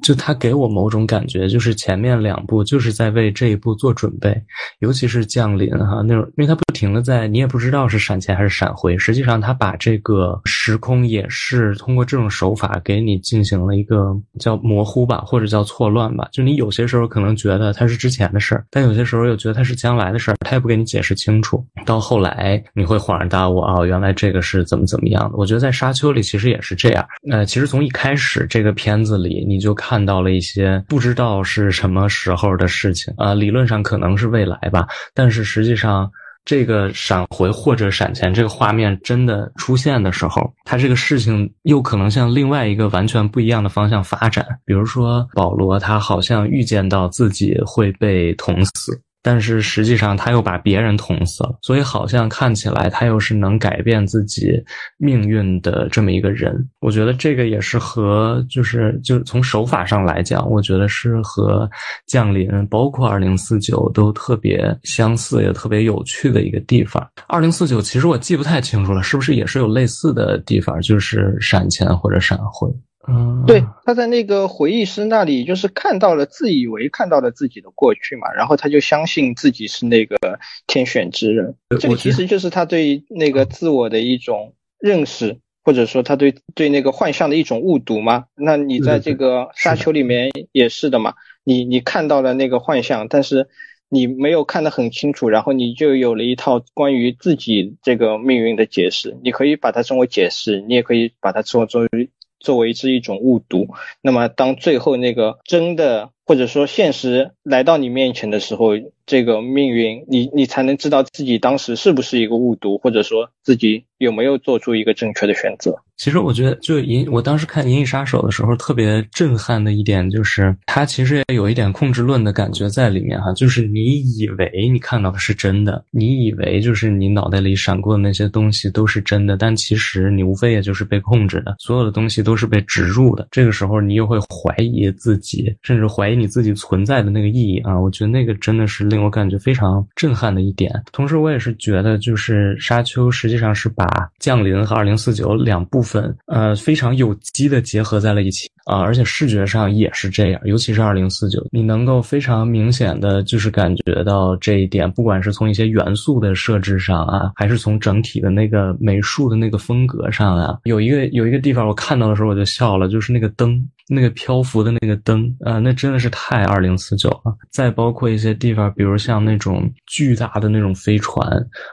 [0.02, 4.36] 就它给我某种感觉，就是前面两部就是在为这一部做准备，
[4.80, 25.36] 尤其是降临哈那种，因为它不停的在，你也不知知道是闪前还是闪回，实际上他把这个时空也是通过这种手法给你进行了一个叫模糊吧，或者叫错乱吧，就你有些时候可能觉得它是之前的事儿，但有些时候又觉得它是将来的事儿，他也不给你解释清楚，到后来你会恍然大悟啊，原来这个是怎么怎么样的。
[25.36, 36.10] 我觉得在沙丘里其实也是这样，呃，其实从一开始这个片子里你就看到了一些不知道是什么时候的事情啊，理论上可能是未来吧，但是实际上。
[36.48, 44.46] 这个闪回或者闪前这个画面真的出现的时候，他这个事情又可能向另外一个完全不一样的方向发展。
[44.64, 48.98] 比如说，保罗他好像预见到自己会被捅死。
[49.22, 54.52] 但是实际上他又把别人捅死了，所以好像看起来他又是能改变自己
[54.96, 56.54] 命运的这么一个人。
[56.80, 61.68] 我觉得这个也是和就是就是从手法上来讲，我觉得是和
[62.06, 67.06] 降临包括二零四九都特别相似，也特别有趣的一个地方。
[67.26, 72.68] 二零四九其实我记不太清楚了，是不是也是有类似的地方，就是闪前或者闪回？
[73.10, 81.54] 嗯，对，他在那个回忆师那里，就是看到了自以为看到了自己的过去嘛，然后他就相信自己是那个天选之人。
[81.80, 88.26] 这个其实就是他对那个自我的一种认识，或者说他对对那个幻象的一种误读嘛。
[88.34, 93.48] 那你在这个沙丘里面也是的嘛，你你看到了那个幻象，但是
[93.88, 99.16] 你没有看得很清楚，然后你就有了一套关于自己这个命运的解释。
[99.24, 102.10] 你可以把它称为解释，你也可以把它称作为。
[102.40, 103.68] 作为是一种误读，
[104.00, 108.72] 那么当最后那个真的或者说现实来到你面前的时候，
[109.06, 115.82] 这个命运你你才能知道自己当时是不是一个误读，或者说自己有没有做出一个正确的选择。
[115.98, 123.32] 其实我觉得，就银，我当时看《银翼杀手》的时候，特别震撼的一点就是，它其实也有一点控制论的感觉在里面哈。
[123.34, 133.26] 就是你以为你看到的是真的，你以为就是你脑袋里闪过的那些东西都是真的，但其实你无非也就是被控制的，所有的东西都是被植入的。
[133.32, 137.76] 这个时候，你又会怀疑自己，甚至怀疑你自己存在的那个意义啊！
[137.76, 140.72] 我觉得那个真的是令我感觉非常震撼的一点。
[140.92, 143.84] 同时，我也是觉得，就是《沙丘》实际上是把
[144.20, 145.87] 《降临》和《二零四九》两部。
[145.88, 163.66] 分呃非常有机的结合在了一起啊，而且视觉上也是这样，尤其是二零四九，你能够非常明显的就是感觉到这一点，不管是从一些元素的设置上啊，还是从整体的那个美术的那个风格上啊，有一个有一个地方我看到的时候我就笑了，就是那个灯。
[163.88, 167.34] 那个漂浮的那个灯啊，那真的是太二零四九了。
[167.50, 171.26] 再包括一些地方，比如像那种巨大的那种飞船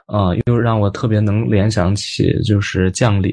[0.08, 3.32] 啊，又让我特别能联想起就是降临，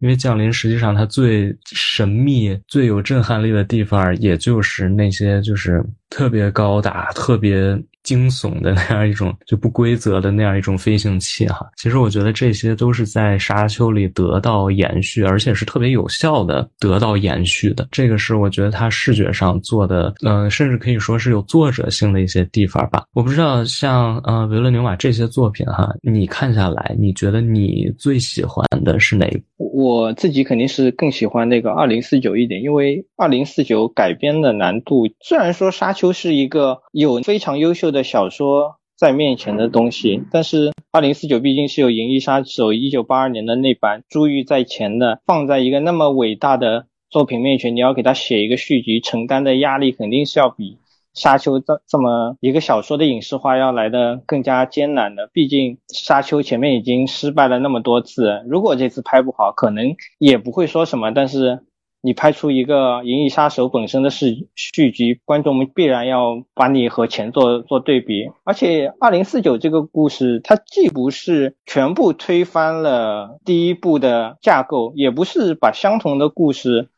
[0.00, 7.80] 因为降临实际上它最神秘、最有震撼力的地方，也就是那些就是特别高大、特别。
[8.04, 17.88] 惊悚的那样一种就不规则的那样一种飞行器哈，其实我觉得这些都是在沙丘里得到延续，而且是特别有效的得到延续的。
[17.90, 23.04] 这个是我觉得它视觉上做的，嗯，甚至可以说是有作者性的一些地方吧。
[23.14, 29.53] 我不知道像呃维伦纽瓦这些作品哈，你看下来，你觉得你最喜欢的是哪部？
[29.76, 50.78] 我自己肯定是更喜欢那个二零四九一点，因为二零四九改编的难度，虽然说沙丘是一个有非常优秀的小说在面前的东西，但是二零四九毕竟是有《银翼杀手》一九八二年的那版珠玉在前的，放在一个那么伟大的作品面前，你要给他写一个续集，承担的压力肯定是要比。
[51.14, 61.12] 沙丘这这么一个小说的影视化要来的更加艰难的，毕竟沙丘前面已经失败了那么多次，如果这次拍不好，可能也不会说什么。
[61.12, 61.60] 但是
[62.02, 68.28] 你拍出一个《银翼杀手》本身的续续集，观众们必然要把你和前作做对比。
[68.42, 76.88] 而且二零四九这个故事，它既不是全部推翻了第一部的架构，也不是把相同的故事。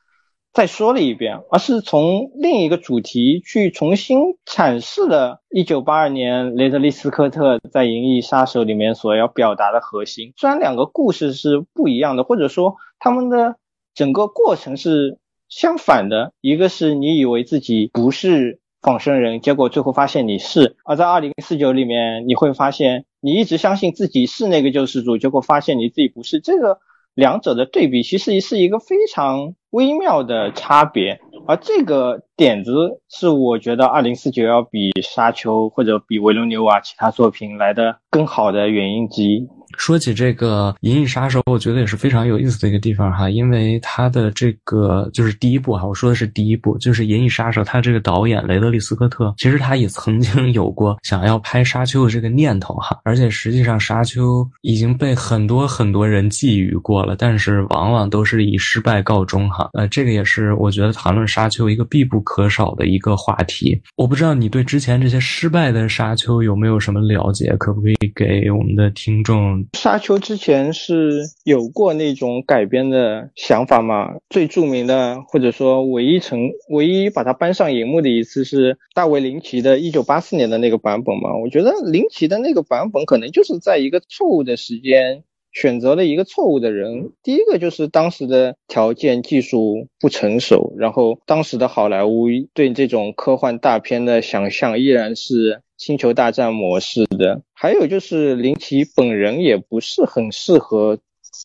[0.57, 10.33] 再说了一遍，而是从另一个主题去重新阐释了1982年雷德利·斯科特在《银翼杀手》里面所要表达的核心。
[10.38, 13.57] 虽然两个故事是不一样的，或者说他们的
[13.95, 15.19] 整个过程是
[15.51, 18.59] 相反的，一个是你以为自己不是。
[18.83, 20.77] 仿生人，结果最后发现你是。
[20.85, 26.38] 而在二零四九里面，你会发现你一直相信自己是那个救世主，结果发现你自己不是。
[26.38, 26.79] 这个
[27.17, 31.19] 两者的对比，其实是一个非常微妙的差别。
[31.49, 39.49] 而这个点子是我觉得二零四九要比沙丘或者比维罗纽瓦其他作品来的更好的原因之一。
[39.77, 59.68] 说起这个《银翼杀手》，我觉得也是非常有意思的一个地方哈，因为他的这个就是第一部哈，我说的是第一部，就是《银翼杀手》，他这个导演雷德利·斯科特，其实他也曾经有过想要拍《沙丘》的这个念头哈，而且实际上《沙丘》已经被很多很多人觊觎过了，但是往往都是以失败告终哈。
[59.74, 63.81] 呃，这个也是我觉得谈论《沙丘》一个必不可少的一个话题。
[63.97, 69.66] 我不知道你对之前这些失败的《沙丘》有没有什么了解，可不可以给我们的听众？
[69.73, 74.17] 沙丘之前是有过那种改编的想法吗？
[74.29, 81.37] 最著名的或者说唯一成唯一把它搬上荧幕的一次是大卫林奇的1984年的那个版本嘛？
[81.43, 87.12] 我觉得林奇的那个版本可能就是在一个错误的时间选择了一个错误的人。
[87.23, 95.62] 第一个就是当时的条件技术不成熟，然后当时的好莱坞对这种科幻大片的想象依然是。
[95.77, 100.99] 星球大战模式的，还有就是林奇本人也不是很适合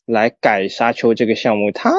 [0.06, 1.72] 来改沙丘这个项目。
[1.72, 1.92] 他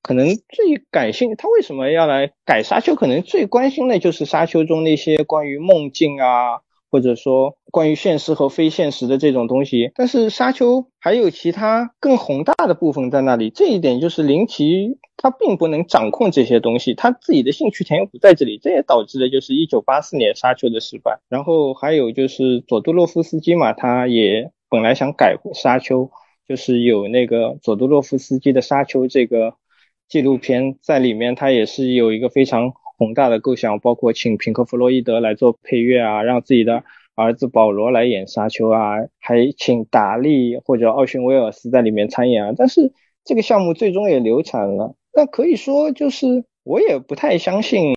[0.00, 2.94] 可能最感兴，他为什么要来改沙丘？
[2.94, 6.60] 可能最关心的就是沙丘中那些关于梦境啊，
[6.92, 9.90] 或者说关于现实和非现实的这种东西。
[9.96, 14.98] 但是沙丘还有其他更宏大的部分在那里，这一点就是林奇。
[15.16, 21.20] 他并不能掌控这些东西，他自己的兴趣点又不在这里，这也导致了就是一九八四年沙丘的失败。
[21.28, 26.10] 然后还有就是佐杜洛夫斯基嘛，他也本来想改沙丘，
[26.48, 29.54] 就是有那个佐杜洛夫斯基的沙丘这个
[30.08, 32.72] 纪录片在里面，他也是有一个非常
[33.02, 36.84] 宏大的构想，包括请平克·弗洛伊德来做配乐啊，让自己的
[37.16, 42.52] 儿子保罗来演沙丘啊，还请达利或者奥逊·威尔斯在里面参演啊。
[42.56, 42.92] 但是
[43.24, 44.94] 这个项目最终也流产了。
[45.12, 47.92] 那可以说，就是我也不太相信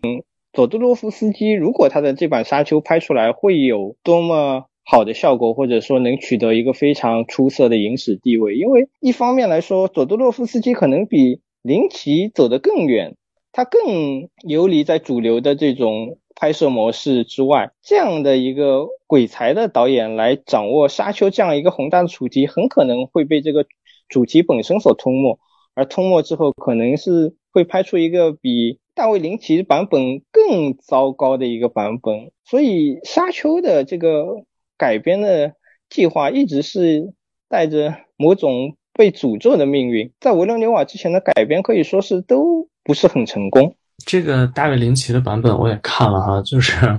[0.53, 8.55] 佐杜洛夫斯基，如果他的这版《沙丘》拍出来会有多么好的效果，或者说能取得一个非常出色的影史地位。
[8.55, 13.15] 因为一方面来说，佐杜洛夫斯基可能比林奇走得更远，
[13.55, 17.71] 他更游离在主流的这种拍摄模式之外。
[17.81, 23.65] 这样的一个鬼才的导演来掌握《沙丘》这样一个宏大的主题，很可能会被这个
[24.09, 25.39] 主题本身所吞没。
[25.73, 32.31] 而吞没之后，可能是会拍出一个比大卫林奇版本更糟糕的一个版本。
[32.43, 34.43] 所以，沙丘的这个
[34.77, 35.53] 改编的
[35.89, 37.13] 计划一直是
[37.47, 40.11] 带着某种被诅咒的命运。
[40.19, 43.75] 在维伦纽瓦之前的改编可以说是都不是很成功。
[44.05, 46.73] 这个大卫林奇的版本我也看了哈，就是。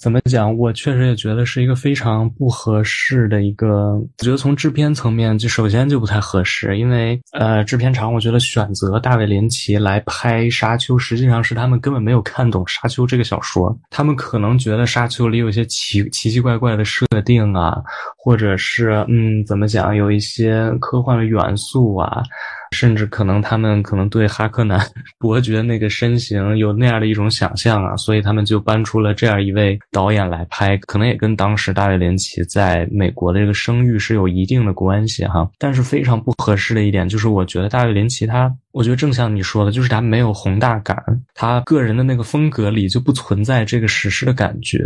[0.00, 0.56] 怎么讲？
[0.56, 3.96] 我确实也觉得是一个非常不合适的一个。
[3.96, 13.76] 我觉得从制片层面，就首先就不太合适，因为呃，制片厂我觉得选择大卫林奇来拍《沙丘》，实际上是他们根本没有看懂《沙丘》这个小说。
[13.90, 17.82] 他们可能觉得《沙丘》里有一些奇奇奇怪怪的设定啊，
[18.16, 22.22] 或者是嗯，怎么讲，有一些科幻的元素啊。
[22.72, 24.80] 甚至可能他们可能对哈克南
[25.18, 35.48] 伯爵那个身形有那样的一种想象啊， 所以他们就搬出了这样一位导演来拍，可能也跟当时大卫林奇在美国的这个声誉是有一定的关系哈。
[35.58, 40.96] 但是非常不合适的一点就是，我觉得大卫林奇他，我觉得正像你说的，就是他没有宏大感，
[41.34, 44.78] 他个人的那个风格里就不存在这个史诗的感觉，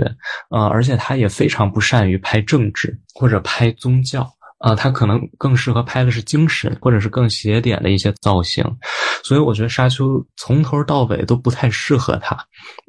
[0.51, 4.28] 呃，而且他也非常不善于拍政治或者拍宗教。
[4.63, 8.65] 啊，他可能更适合拍的是精神，或者是更邪点的一些造型，
[9.25, 12.37] 所以我觉得《沙丘》从头到尾都不太适合他。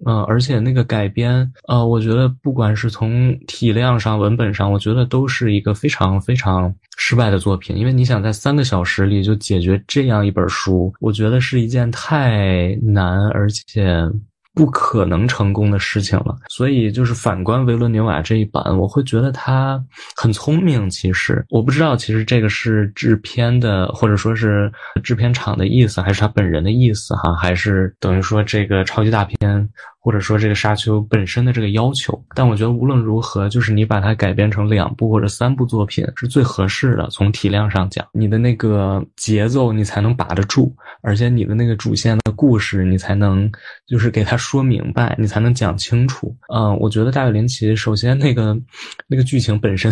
[0.05, 7.75] 嗯，而且那个改编，呃，我觉得不管是从体量上、文本上，我觉得都是一个非常非常失败的作品。
[7.75, 14.07] 因为你想在三个小时里就解决这样一本书，我觉得是一件太难，而且。
[14.53, 19.83] 不可能成功的事情了，所以就是反观维伦纽瓦这一版，我会觉得他
[20.15, 20.89] 很聪明。
[20.89, 24.71] 其实我不知道，其实这个是制片的或者说是
[25.03, 29.69] 制片厂的意思，还是他本人的意思哈，还是等于说这个超级大片。
[30.03, 37.07] 或者说这个沙丘本身的这个要求，但我觉得无论如何，就是你把它改编成两部或者三部作品是最合适的。
[37.09, 43.49] 从体量上讲，你的那个节奏你才能把得住，而且你的那个主线的故事你才能
[43.87, 46.35] 就是给他说明白，你才能讲清楚。
[46.53, 48.53] 嗯，我觉得大卫林奇首先那个
[49.07, 49.89] 那个剧情本身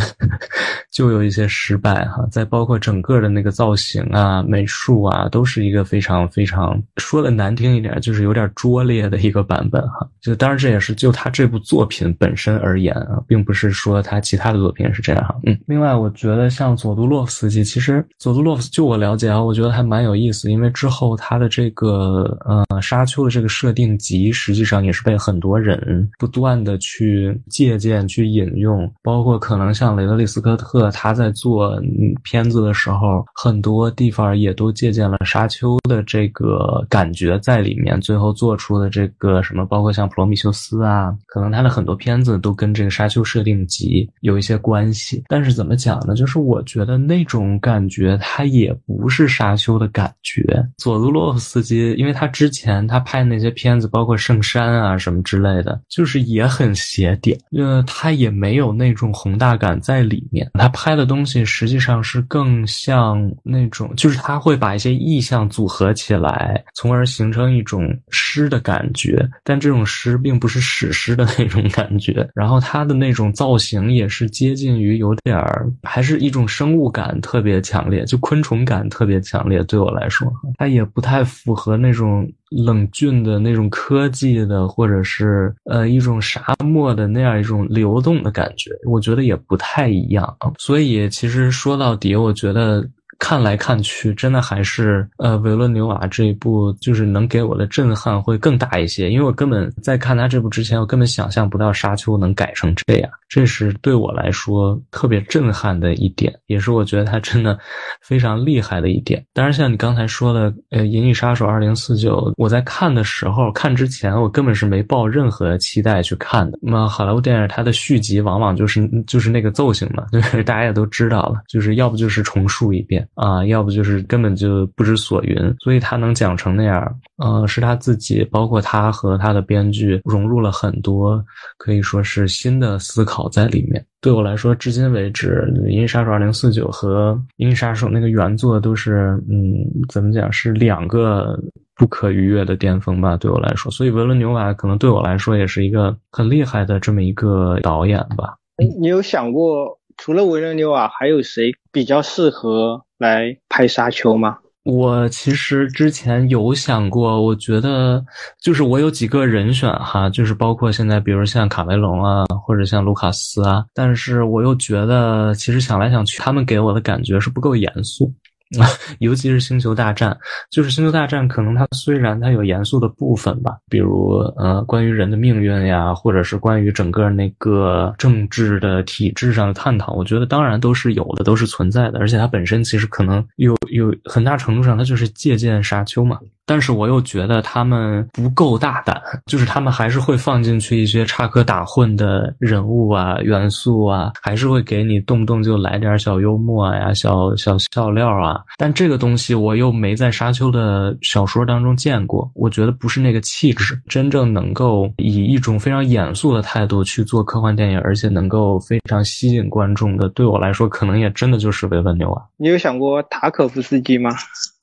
[0.91, 10.01] 就有一些失败哈，再包括整个的那个造型啊、美术啊，都是一个非常非常说的难听一点，就是有点拙劣的一个版本哈。
[10.22, 15.36] 就当然这也是就他这部作品本身而言啊，并不是说他其他的作品是这样哈。
[15.45, 31.82] 嗯，另外我觉得像佐杜洛夫斯基，其实佐杜洛夫斯就我了解啊，我觉得还蛮有意思，因为之后他的这个呃沙丘的这个设定集，实际上也是被很多人不断的去借鉴、去引用，包括可能像雷德利·斯科特他在做
[32.24, 45.24] 片子的时候，很多地方也都借鉴了沙丘的这个感觉在里面，最后做出的这个什么，包括像《普罗米修斯》啊，可能他的很多片子都跟这个沙丘设定集有一些关系。
[45.28, 46.16] 但是怎么讲呢？
[46.16, 50.44] 就是我觉得那种感觉，它也不是沙丘的感觉。
[50.78, 60.50] 佐杜洛夫斯基，因为他之前他拍那些片子，包括《圣山》啊什么之类的，就是也很写点，呃，他也没有那种宏大感在里面。
[60.54, 69.28] 他拍的东西实际上是更像那种，就是他会把一些意象组合起来，从而形成一种诗的感觉。
[69.44, 72.28] 但这种诗并不是史诗的那种感觉。
[72.34, 79.64] 然后它的那种造型也是接近于有点儿，还是一种生物感特别强烈，就昆虫感特别强烈。
[79.64, 88.72] 对我来说，它也不太符合那种冷峻的那种科技的，或者是呃一种沙漠的那样一种流动的感觉。
[88.88, 90.38] 我觉得也不太一样。
[90.58, 92.88] 所以其实说到底，我觉得。
[93.22, 99.12] 看来看去，真的还是呃维伦纽瓦这一部，就是能给我的震撼会更大一些。
[99.12, 107.58] 因为我根本在看他这部之前，我根本想象不到沙丘能改成这样，这是对我来说特别震撼的一点，也是我觉得他真的
[108.02, 109.24] 非常厉害的一点。
[109.34, 116.58] 当然，像你刚才说的，呃，《银翼杀手二零四九》，我在看的时候，看之前我根本是没抱任何期待去看的。
[116.60, 123.08] 那么好莱坞电影它的续集往往就是就是那个奏型嘛， 就是大家也都知道了，就是要不就是重述一遍。
[123.16, 131.24] 啊，要不就是根本就不知所云，所以他能讲成那样，呃，是他自己，包括他和他的编剧融入了很多，
[131.57, 133.86] 可以说是新的思考在里面。
[133.99, 141.39] 对我来说，至今为止，《银翼杀手二零四九》和《银翼杀手》那个原作都是，嗯，怎么讲，是两个
[141.76, 143.16] 不可逾越的巅峰吧？
[143.18, 148.36] 对我来说，所以维伦纽瓦可能对我来说也是一个很厉害的这么一个导演吧。
[148.80, 152.84] 你有想过，除了维伦纽瓦，还有谁比较适合？
[152.97, 154.36] 来拍沙丘吗？
[154.64, 158.04] 我其实之前有想过，我觉得
[158.41, 168.12] 就是我有几个人选哈，就是包括现在，比如像卡梅隆啊，或者像卢卡斯啊，但是我又觉得，其实想来想去，他们给我的感觉是不够严肃。
[168.99, 170.18] 尤其是星球大战，
[170.49, 186.20] 就是星球大战，可能它虽然它有严肃的部分吧，比如呃关于人的命运呀，或者是关于整个那个政治的体制上的探讨，我觉得当然都是有的，都是存在的，而且它本身其实可能有有很大程度上它就是借鉴沙丘嘛。
[186.52, 198.41] 但是我又觉得他们不够大胆，就是他们还是会放进去一些插科打诨的人物啊、元素啊，还是会给你动不动就来点小幽默呀、小小笑料啊。
[198.58, 203.82] 但这个东西我又没在沙丘的小说当中见过，我觉得不是那个气质。
[203.88, 212.22] 真正能够以一种非常严肃的态度去做科幻电影，而且能够非常吸引观众的，对我来说，可能也真的就是维文纽瓦。
[212.36, 214.12] 你有想过塔可夫斯基吗？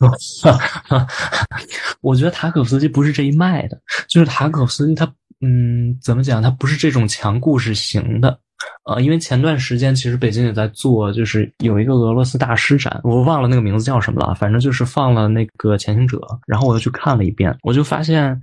[2.00, 6.42] 我觉得塔可夫斯基不是这一脉的，就是塔可夫斯基他，嗯，怎么讲？
[6.42, 8.40] 他不是这种强故事型的。
[8.84, 18.40] 呃，因为前段时间其实北京也在做，就是有一个俄罗斯大师展，我忘了那个名字叫什么了，反正就是放了那个《潜行者》，然后我又去看了一遍，我就发现，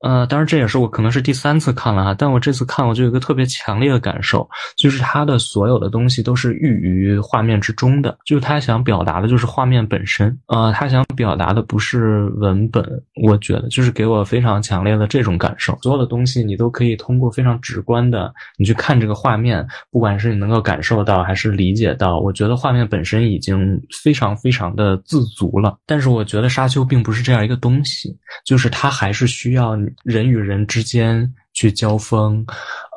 [0.00, 12.84] 呃，当然这也是我可能是第三次看了哈，但我这次看我就有一个特别强烈的感受，就是他的所有的东西都是寓于画面之中的，就是他想表达的就是画面本身，呃，他想表达的不是文本，
[13.22, 19.53] 我觉得就是给我非常强烈的这种感受，所有的东西你都可以通过非常直观的你去看这个画面。
[19.90, 25.76] 不管是你能够感受到还是理解到，我觉得画面本身已经非常非常的自足了。
[25.84, 32.44] 但是我觉得沙丘并不是这样一个东西，就是它还是需要人与人之间去交锋，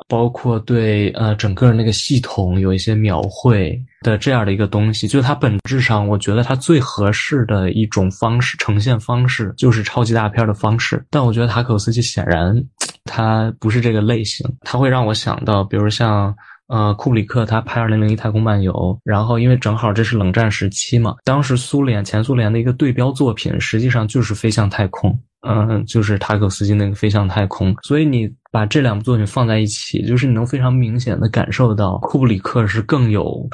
[0.08, 5.06] 包括对呃整个那个系统有一些描绘的这样的一个东西。
[5.06, 11.04] 就它本质上，我觉得它最合适的一种方式呈现方式就是超级大片的方式。
[11.10, 12.64] 但我觉得塔可夫斯基显然
[13.08, 16.32] 他不是这个类型，他会让我想到，比如像。
[16.68, 18.70] 呃，库布里克他拍《二零零一太空漫游》，
[19.02, 25.10] 然后因为正好这是冷战时期嘛，当时苏联前苏联的一个对标作品，实际上就是《飞向太空》，
[25.48, 27.74] 嗯，就是塔可夫斯基那个《飞向太空》。
[27.86, 33.48] 所以你把这两部作品放在一起，就是你能非常明显的感受到库布里克是更有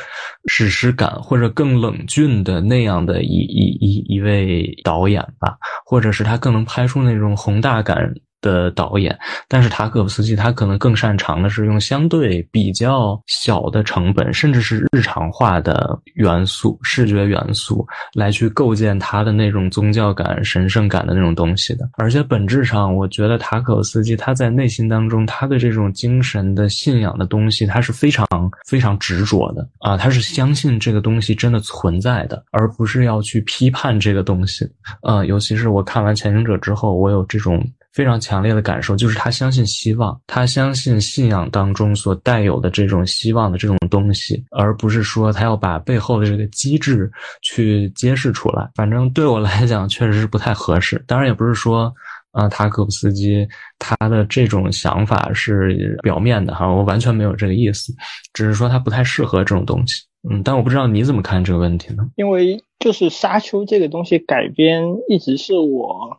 [0.49, 8.13] 史诗感或者更冷峻的那样的一一一一位导演吧，或者是他更能拍出那种宏大感。
[8.45, 9.19] 的导演，
[9.49, 21.89] 但是塔可夫斯基他可能更擅长的是用相对比较小的成本，甚至是日常化的元素、视觉元素来去构建他的那种宗教感、神圣感的那种东西的。
[21.97, 28.27] 而且本质上，我觉得塔可夫斯基他在内心当中，他的这种精神的信仰的东西，他是非常
[28.69, 34.69] 非常执着的啊，他是相信这个东西真的存在的，而不是要去批判这个东西。
[35.03, 37.65] 呃，尤其是我看完《潜行者》之后，我有这种。
[37.95, 47.09] 非常强烈的感受就是他相信希望，他相信信仰当中所带有的这种希望的这种东西，而不是说他要把背后的这个机制
[47.41, 48.69] 去揭示出来。
[48.75, 51.03] 反正对我来讲，确实是不太合适。
[51.07, 51.95] 当然，也不是说，
[52.33, 53.47] 啊，塔可夫斯基
[53.79, 57.95] 他的这种想法是表面的哈，我完全没有这个意思，
[58.33, 60.03] 只是说他不太适合这种东西。
[60.29, 62.03] 嗯，但我不知道你怎么看这个问题呢？
[62.17, 66.19] 因为就是沙丘这个东西改编一直是我。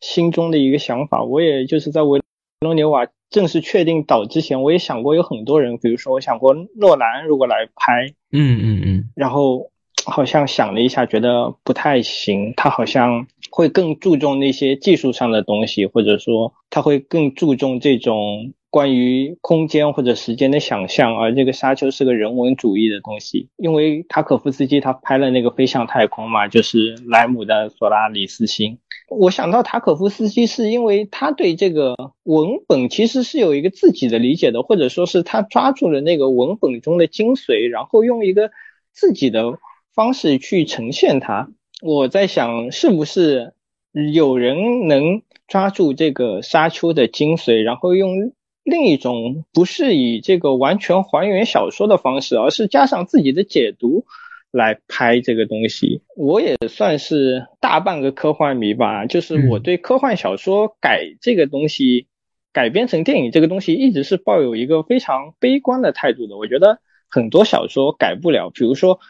[0.00, 2.20] 心中的一个想法，我也就是在维
[2.60, 9.70] 罗纽瓦正式确定导之前，我也想过有很多人，比如说我想过诺兰如果来拍，嗯嗯嗯，然后
[10.06, 28.78] 好像想了一下，觉得不太行，他好像会更注重那些技术上的东西，或者说他会更注重这种关于空间或者时间的想象，而这个沙丘是个人文主义的东西，因为塔可夫斯基他拍了那个飞向太空嘛，就是莱姆的索拉里斯星。
[29.08, 31.94] 我想到塔可夫斯基是因为他对这个
[32.24, 38.50] 文本其实是有一个自己的理解的，或者说是他抓住了那个文本中的精髓，然后用一个
[38.92, 39.56] 自己的
[39.94, 41.48] 方式去呈现它。
[41.80, 43.54] 我在想，是不是
[44.12, 48.32] 有人能抓住这个沙丘的精髓，然后用
[48.64, 54.04] 另一种不是以这个完全还原小说的方式，而是加上自己的解读。
[54.56, 59.04] 来拍这个东西，我也算是大半个科幻迷吧。
[59.04, 62.06] 就是我对科幻小说改这个东西，
[62.52, 66.36] 改编成电影这个东西，一直是抱有一个非常悲观的态度的。
[66.36, 66.78] 我觉得
[67.10, 68.98] 很多小说改不了，比如说《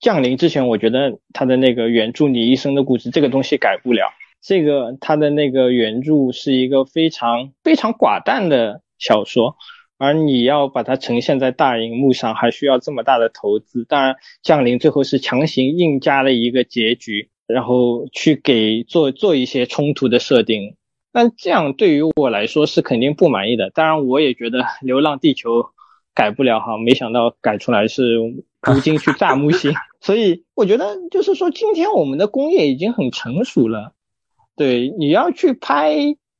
[0.00, 4.08] 降临》之前，我觉得他的那个原著《你一生的故事》这个东西改不了。
[4.42, 9.56] 这个他的那个原著是一个非常非常寡淡的小说。
[10.00, 13.84] 而你要把它呈现在大荧幕上，还需要这么大的投资。
[13.84, 20.76] 当然，降临最后是强行硬加了一个结局，然后去给做做一些冲突的设定。
[21.10, 23.70] 但这样对于我来说是肯定不满意的。
[23.70, 25.62] 当然，我也觉得《流浪地球》
[26.14, 29.72] 改不了哈，没想到改出来是如今去炸木星。
[30.00, 33.94] 所以我觉得就是说，今天我们的工业已经很成熟了。
[34.54, 35.96] 对，你要去拍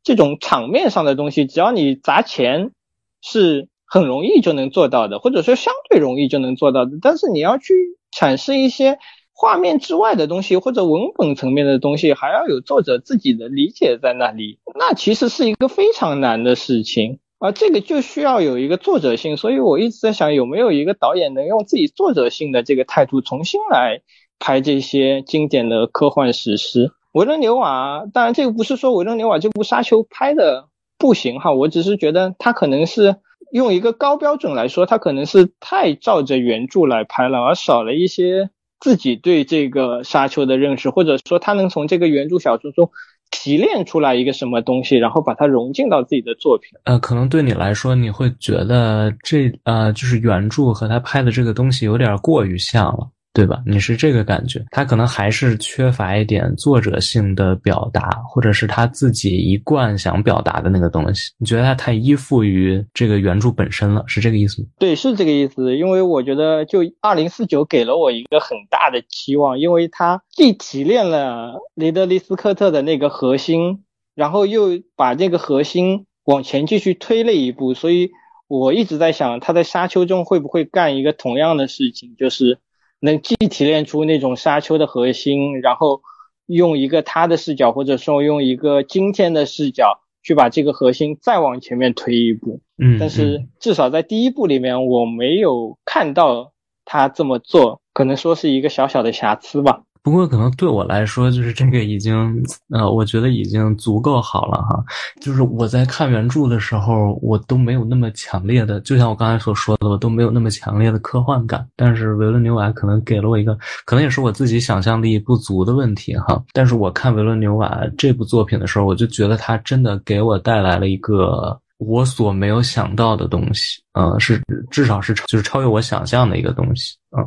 [0.08, 2.72] 这种场面上的东西，只要你砸钱。
[3.20, 6.92] 是很容易就能做到的，或者说相对容易就能做到的。
[7.02, 7.74] 但是你要去
[8.16, 9.00] 阐释一些
[9.32, 17.50] 画面之外的东西，或者文本层面的东西，还要有作者自己的理解在那里，那其实是一个非常难的事情啊。
[17.50, 24.02] 这个就需要有一个作者性，所以我一直在想，有没有一个导演能用自己作者性的这个态度，重新来
[24.38, 26.92] 拍这些经典的科幻史诗。
[27.12, 30.68] 维伦纽瓦，当然这个不是说维伦纽瓦这部《沙丘》拍的。
[31.00, 33.14] 不行哈，我只是觉得他可能是
[33.52, 38.50] 用一个高标准来说，他可能是太照着原著来拍了，而少了一些
[38.80, 42.90] 自己对这个沙丘的认识，或者说他能从这个原著小说中
[43.30, 46.70] 提炼出来一个什么东西，然后把它融进到自己的作品。
[46.82, 53.08] 呃，可能对你来说，你会觉得这呃就是原著和他拍的这个东西有点过于像了。
[53.34, 53.62] 对吧？
[53.64, 61.32] 你是这个感觉，他可能还是缺乏一点作者性的表达，或者是他自己一贯想表达的那个东西。
[61.38, 64.68] 你觉得他太依附于这个原著本身了，是这个意思吗？
[64.80, 65.76] 对，是这个意思。
[65.76, 73.84] 因为我觉得，就二零四九给了我一个很大的期望，因为他既提炼了雷德利·斯科特的那个核心，
[74.16, 77.74] 然后又把这个核心往前继续推了一步。
[77.74, 78.10] 所以
[78.48, 82.58] 我一直在想，他在沙丘中会不会干一个同样的事情，就是。
[83.00, 86.02] 能既提炼出那种沙丘的核心，然后
[86.46, 92.60] 用一个他的视角，或者说用一个今天的视角去把这个核心再往前面推一步。
[92.78, 96.52] 嗯，但是至少在第一部里面，我没有看到
[96.84, 99.82] 他这么做，可能说是一个小小的瑕疵吧。
[100.08, 104.82] 不过，可能对我来说，就是这个已经，呃，我觉得已经足够好了哈。
[105.20, 111.66] 就是我在看原著的时候，我都没有那么强烈的，就像我刚才所说的，我都没有那么强烈的科幻感。
[111.76, 116.42] 但是维伦纽瓦可能给了我一个，可能也是我自己想象力不足的问题哈。
[116.54, 121.60] 但是我看维伦纽瓦这部作品的时候，我就觉得他真的给我带来了一个。
[121.78, 124.40] 我所没有想到的东西，嗯，是
[124.70, 127.26] 至少是就是超越我想象的一个东西，嗯，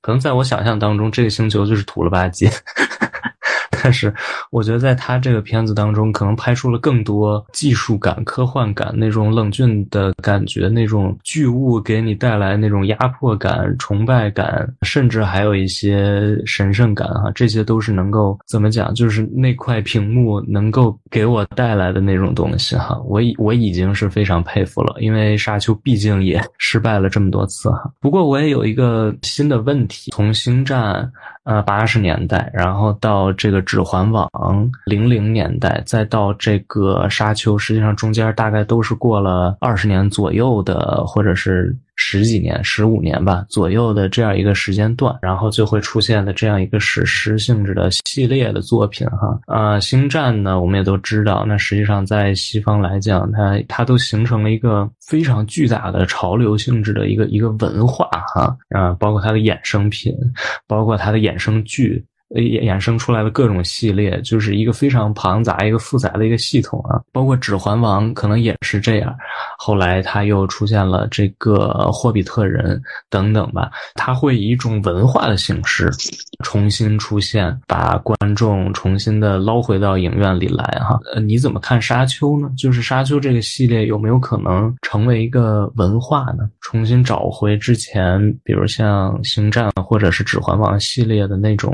[0.00, 2.48] 可能在我想象当中，这个星球就是土了吧唧，
[3.82, 4.14] 但是
[4.50, 18.94] 我觉得在他这个片子当中，可能拍出了更多技术感、科幻感那种冷峻的感觉，那种巨物给你带来那种压迫感、崇拜感，甚至还有一些神圣感哈，这些都是能够怎么讲？
[18.94, 27.90] 就是那块屏幕能够给我带来的那种东西哈，我已我已经是非常佩服了，因为沙丘毕竟也 失败了这么多次哈。
[28.00, 31.10] 不过我也有一个新的问题，从星战。
[31.44, 34.28] 呃，八十年代，然后到这个《指环王》
[34.86, 41.76] 零零年代，再到这个《沙丘》，实际上中间大概都是过了二十年左右的，或者是。
[42.12, 49.40] 十几年、十五年吧左右的这样一个时间段，然后就会出现的这样一个史诗性质的系列的作品哈。
[49.46, 60.14] 呃，星战呢，我们也都知道，那实际上在西方来讲，它它都形成了一个非常巨大的潮流性质的一个一个文化哈啊，包括它的衍生品，
[60.68, 62.04] 包括它的衍生剧。
[62.34, 67.00] 衍衍生出来的各种系列，就是一个非常庞杂、一个复杂的一个系统啊。
[67.12, 69.14] 包括《指环王》可能也是这样。
[69.58, 72.76] 后来他又出现了这个《霍比特人》
[73.10, 75.90] 等等吧，他会以一种文化的形式
[76.42, 80.98] 重新出现，把观众重新的捞回到影院里来哈。
[81.14, 82.50] 呃，你怎么看《沙丘》呢？
[82.56, 86.48] 就是《沙丘》这个系列有没有可能成为一个文化呢？
[86.60, 91.72] 重新找回之前，比如像《星战》或者是《指环王》系列的那种。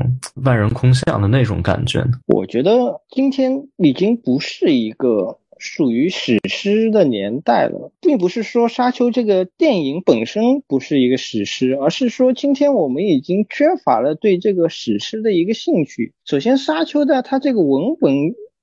[0.49, 16.15] 万人空巷的那种感觉，我觉得今天已经不是一个属于史诗的年代了，并不是说《沙丘》这个电影本身不是一个史诗，而是说今天我们已经缺乏了对这个史诗的一个兴趣。
[16.25, 18.15] 首先，《沙丘》的它这个文本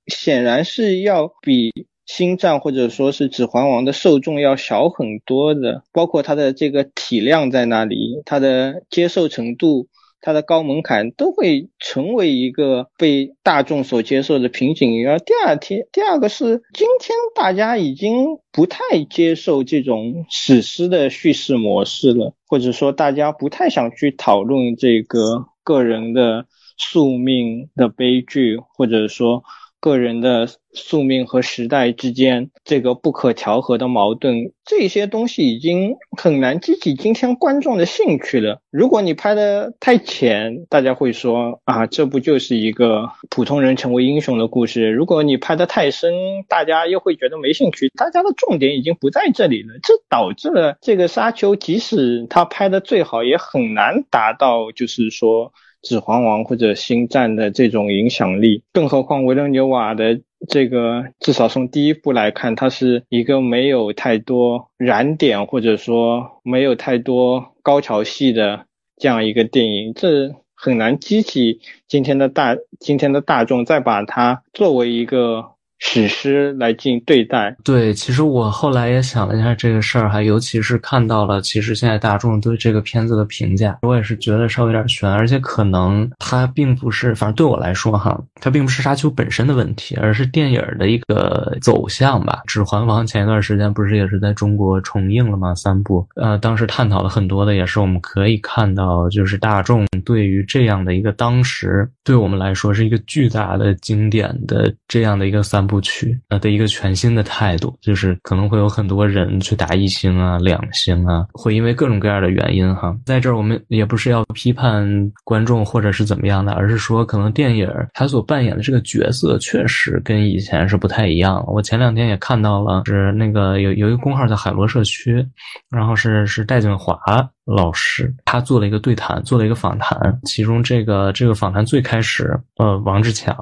[0.07, 1.69] 显然是要比
[2.07, 9.87] 《星战》或者说是《指环王》的受众要小很多的，包括它的这个体量在那里，它的接受程度。
[10.25, 15.03] 它的高门槛都会成为一个被大众所接受的瓶颈。
[15.03, 29.43] 然后第二天，第二个是今天大家已经不太接受这种史诗的叙事模式了，或者说大家不太想去讨论这个个人的宿命的悲剧，或者说。
[29.85, 38.61] 个人的宿命和时代之间这个不可调和的矛盾，这些东西已经很难激起今天观众的兴趣了。
[38.71, 44.89] 如果你拍的太浅，大家会说啊，这不就是一个普通人成为英雄的故事？
[44.89, 46.11] 如果你拍的太深，
[46.49, 47.89] 大家又会觉得没兴趣。
[47.89, 55.53] 大家的重点已经不在这里了，这导致了这个沙丘，即使他拍的最好，也很难达到，就是说。
[55.85, 60.19] 指环王或者星战的这种影响力，更何况维伦纽瓦的
[60.49, 68.65] 这个，至少从第一部来看，它是一个没有太多燃点或者说没有太多高潮戏的
[68.97, 75.54] 这样一个电影，这很难激起今天的大今天的大众再把它作为一个。
[75.87, 92.41] 史诗来进行对待，对，其实我后来也想了一下这个事儿，哈，尤其是看到了，其实现在大众对这个片子的评价，我也是觉得稍微有点悬，而且可能它并不是，反正对我来说，哈，它并不是沙丘本身的问题，而是电影的一个走向吧。
[92.47, 95.53] 指环王前一段时间不是也是在中国重映了吗？
[95.55, 105.65] 三部，呃，当时探讨了很多的，也是我们可以看到，就是大众对于这样的一个当时对我们来说是一个巨大的经典的这样的一个三。
[105.65, 112.95] 部曲呃的一个全新的态度，就是可能会有很多人去打一星啊、两星啊，会因为各种各样的原因哈。
[113.05, 114.85] 在这儿我们也不是要批判
[115.23, 121.43] 观众或者是怎么样的，而是说可能电影它所扮演的这个角色确实跟以前是不太一样。
[121.47, 125.25] 我前两天也看到了，是那个有有一个公号叫海螺社区，
[125.69, 126.99] 然后是是戴景华。
[127.45, 133.35] 老师他做了一个对谈，做了一个访谈，其中这个这个访谈最开始，呃，王志强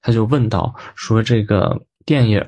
[0.00, 1.80] 他就问到说这个。
[2.04, 2.44] 电影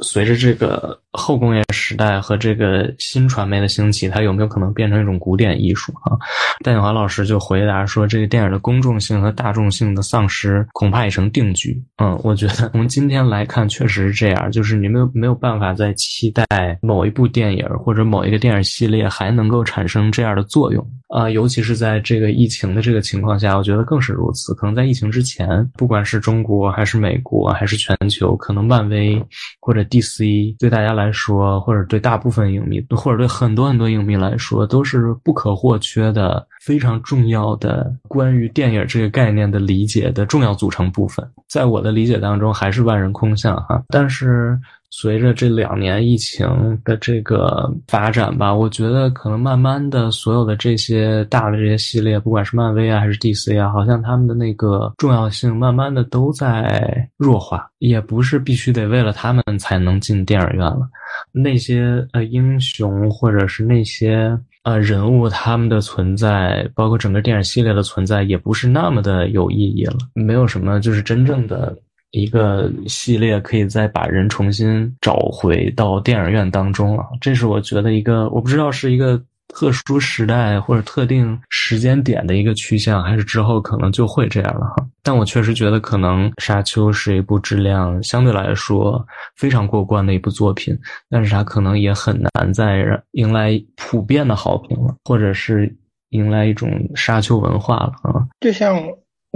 [0.00, 6.18] 随着这个后工业时代和这个新传媒的兴起，它有没有可能变成一种古典艺术啊？
[6.64, 11.80] 戴锦华老师就回答说，这个电影的公众性和大众性的丧失恐怕已成定局。
[11.98, 16.44] 嗯，我觉得从今天来看，确实是这样，就是你没有没有办法再期待
[16.82, 20.84] 某一部电影或者某一个电影系列还能够产生这样的作用。
[21.08, 24.52] 啊，尤其是在这个疫情的这个情况下，我觉得更是如此。
[24.54, 29.24] 可能在疫情之前，不管是中国还是美国还是全球，可能漫威
[29.60, 41.26] 或者 DC 对大家来来说，或者对大部分影迷，或者对很多很多影迷来说，都是不可或缺的、非常重要的关于电影这个概念的理解的重要组成部分。
[41.48, 43.82] 在我的理解当中，还是万人空巷哈。
[43.88, 44.58] 但是。
[44.96, 46.46] 随着这两年疫情
[46.84, 60.88] 的这个发展吧，我觉得可能慢慢的，所有的这些大的这些系列，不管是漫威啊还是 DC 啊，好像他们的那个重要性慢慢的都在弱化，也不是必须得为了他们才能进电影院了。
[61.32, 71.76] 那些呃英雄或者是那些呃人物，他们的存在，包括整个电影系列的存在，也不是那么的有意义了，没有什么就是真正的。
[72.14, 84.86] 一个系列可以再把人重新找回到电影院当中了，这是我觉得一个我不知道是一个特殊时代或者特定时间点的一个趋向，还是之后可能就会这样了哈。
[85.02, 89.04] 但我确实觉得，可能《沙丘》是一部质量相对来说
[89.34, 90.76] 非常过关的一部作品，
[91.10, 95.76] 但是它可能也很难再迎来普遍的好评了，或者是
[96.10, 98.24] 迎来一种沙丘文化了啊。
[98.40, 98.80] 就像。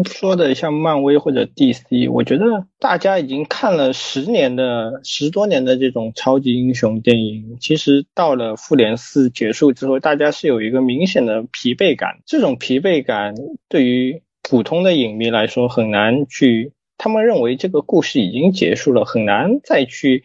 [0.04, 12.20] 说的像漫威或者 DC，我觉得大家已经看了十年的十多年的这种超级英雄电影，其实到了复联四结束之后，大家是有一个明显的疲惫感。
[12.26, 13.34] 这种疲惫感
[13.68, 20.22] 对于普通的影迷来说很难去，他们认为这个故事已经结束了，很难再去。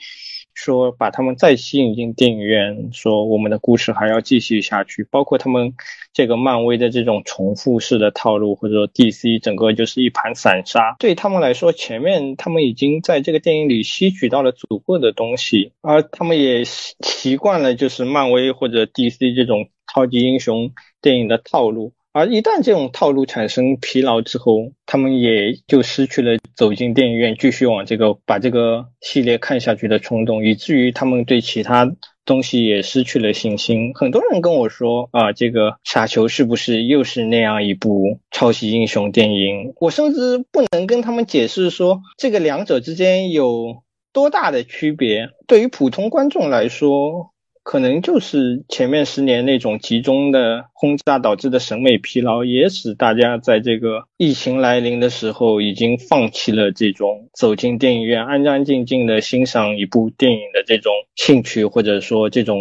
[0.53, 5.73] 说把他们再吸引进电影院，说我们的故事还要继续下去，包括他们
[6.13, 21.93] 这个漫威的这种重复式的套路，或者说 DC 整个就是一盘散沙，对他们来说，前面他们已经在这个电影里吸取到了足够的东西，而他们也习惯了就是漫威或者 DC 这种超级英雄电影的套路。
[22.13, 31.91] 而一旦这种套路产生疲劳之后，他们也就失去了走进电影院继续往这个把这个系列看下去的冲动，以至于他们对其他
[32.23, 33.93] 东西也失去了信心。
[33.95, 39.73] 很多人跟我说啊，这个傻球是不是又是那样一部超级英雄电影？
[39.81, 43.81] 我甚至不能跟他们解释说这个两者之间有
[44.13, 45.29] 多大的区别。
[45.47, 47.32] 对于普通观众来说。
[47.63, 62.57] 可能就是前面十年那种集中的轰炸导致的审美疲劳，也使大家在这个疫情来临的时候，已经放弃了这种走进电影院安安静静的欣赏一部电影的这种兴趣，或者说这种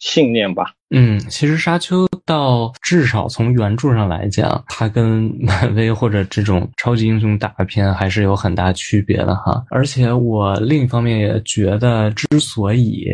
[0.00, 0.74] 信念吧。
[0.92, 9.64] 嗯，其实《沙丘》到至少从原著上来讲，它跟 漫威或者这种超级英雄大片还是有很大区别的哈。
[9.70, 13.06] 而且我另一方面也觉得，之所以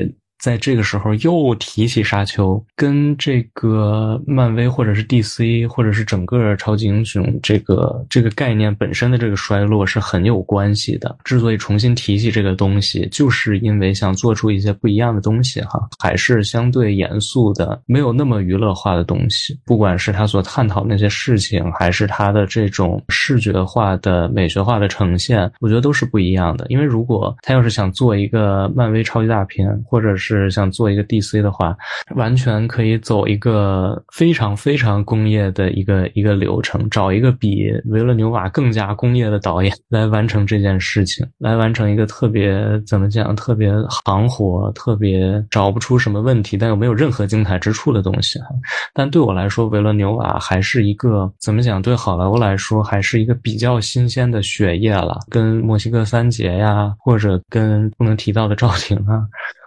[0.47, 11.17] 在这个时候又提起沙丘，跟这个漫威或者是 DC 或者是整个超级英雄这个这个概念本身的这个衰落是很有关系的。
[11.25, 19.59] 之所以重新提起这个东西，就是因为想做出一些不一样的东西哈，还是相对严肃的，没有那么娱乐化的东西。
[19.65, 26.65] 不管是他所探讨那些事情，还是他的这种视觉化的美学化的呈现，我觉得都是不一样的。
[26.69, 31.77] 因为如果他要是想做一个漫威超级大片，或者是是想做一个 DC 的话，
[32.15, 43.73] 完全可以走一个非常非常工业的一个一个流程，找一个比维勒纽瓦更加工业的导演来完成这件事情，来完成一个特别怎么讲，特别
[44.05, 48.39] 行活、特别找不出什么问题，但又没有任何精彩之处的东西。
[48.93, 51.81] 但对我来说，维勒纽瓦还是一个怎么讲？
[51.81, 59.23] 对好莱坞来说，还是一个比较新鲜的血液了，跟墨西哥三杰呀，或者跟不能提到的赵婷啊。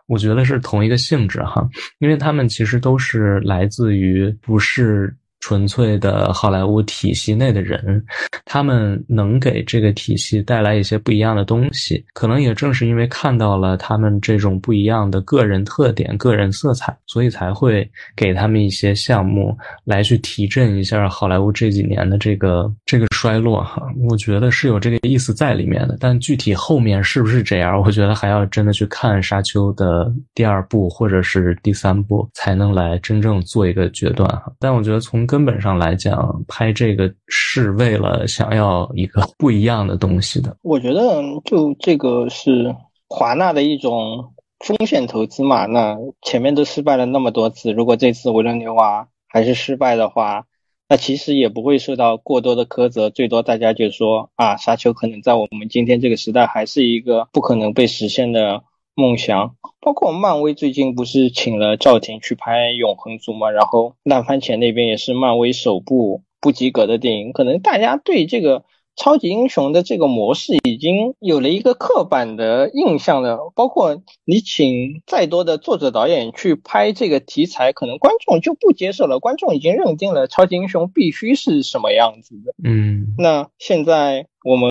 [0.10, 1.66] 我觉得是同一个性质哈，
[2.00, 5.16] 因为他们其实都是来自于不是。
[5.40, 8.04] 纯粹的好莱坞体系内的人，
[8.46, 12.04] 他们能给这个体系带来一些不一样的东西。
[12.14, 23.64] 可能也正是因为看到了他们这种不一样的个人特点、个人色彩，所以才会给他们一些项目来去提振一下好莱坞这几年的这个这个衰落。
[23.64, 25.98] 哈，我觉得是有这个意思在里面的。
[26.00, 34.30] 但具体后面是不是这样，我觉得还要真的去看《沙丘》的第二部或者是第三部，才能来真正做一个决断。
[34.30, 40.58] 哈，但我觉得从根本上来讲，拍这个是为了想要一个不一样的东西的。
[40.64, 42.76] 我觉得，就这个是
[43.08, 44.34] 华纳的一种
[44.66, 45.68] 风险投资嘛。
[45.68, 50.46] 那前面都失败了那么多次，如果这次维伦纽瓦还是失败的话，
[50.88, 53.12] 那其实也不会受到过多的苛责。
[53.12, 58.64] 最多大家就说啊，沙丘可能在我们今天这个时代还是一个不可能被实现的。
[59.00, 63.50] 梦想，包括漫威最近不是请了赵婷去拍《永恒族》嘛？
[63.50, 68.66] 然后烂番茄那边也是漫威首部不及格的电影，可能大家对这个
[68.98, 73.54] 超级英雄的这个模式已经有了一个刻板的印象了。
[73.56, 79.20] 包括你请再多的作者导演去拍这个题材，可能观众就不接受了。
[79.20, 82.54] 观众已经认定了超级英雄必须是什么样子的。
[82.70, 84.70] 嗯，那现在我们。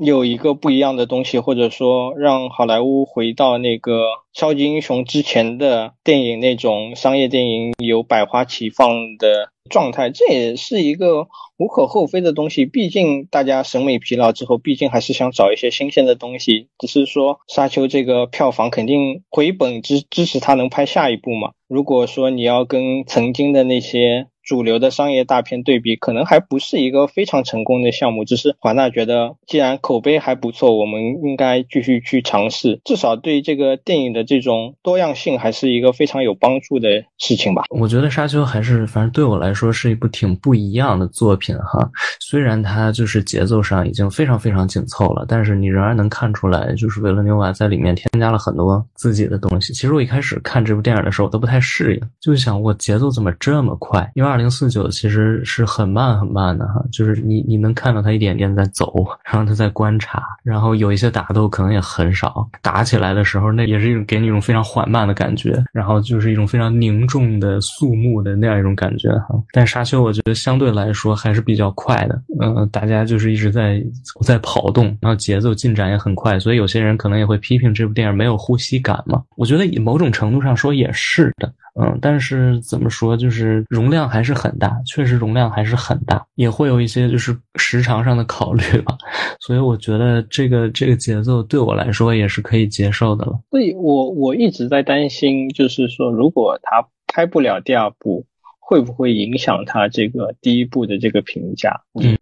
[0.00, 8.88] 有一个不一样的东西，或者说让好莱坞回到那个超级英雄之前的电影那种商业电影有百花齐放
[9.18, 11.28] 的状态，这也是一个
[11.58, 12.64] 无可厚非的东西。
[12.64, 16.68] 毕竟大家审美疲劳之后，毕竟还是想找一些新鲜的东西。
[16.78, 21.52] 只是说沙丘这个票房肯定回本支支持他能拍下一部嘛。
[21.68, 24.28] 如果说你要跟曾经的那些。
[24.44, 28.24] 主流的商业大片对比，可能还不是一个非常成功的项目。
[28.24, 36.88] 只是华纳觉得，既然口碑还不错，我们应该继续去尝试，至少对这个电影的这种多样性还是一个非常有帮助的
[37.18, 37.64] 事情吧。
[37.70, 41.88] 我觉得《沙丘》还是，反正对我来说是一部挺不一样的作品哈。
[42.20, 49.72] 虽然它就是节奏上已经非常非常紧凑了，但是你仍然能看出来，就是维伦纽瓦在里面添加了很多自己的东西。
[49.72, 54.10] 其实我一开始看这部电影的时候，我都不太适应，就想我节奏怎么这么快？
[54.14, 54.31] 因为。
[54.32, 69.34] 二零四九其实是很慢很慢的哈，就是你你能看到他一点点在走， 然后他在观察，然后有一些打斗可能也很少，打起来的时候那也是一种给你一种非常缓慢的感觉，然后就是一种非常凝重的肃穆的那样一种感觉哈。
[69.52, 73.84] 但沙丘我觉得相对来说还是比较快的，嗯，大家就是一直在
[74.22, 79.22] 在跑动，然后节奏进展也很快，所以有些人可能也会批评这部电影没有呼吸感嘛。
[79.36, 81.52] 我觉得以某种程度上说也是的。
[81.74, 88.94] 嗯，但是怎么说，就是容量还是很大，确实容量还是很大，也会有一些就是时长上的考虑吧，
[89.40, 93.40] 所以我觉得这个这个节奏对我来说也是可以接受的了。
[93.50, 98.26] 所以我我一直在担心，就是说如果他拍不了第二部，
[98.60, 101.80] 会不会影响他这个第一部的这个评价？
[101.94, 102.18] 嗯，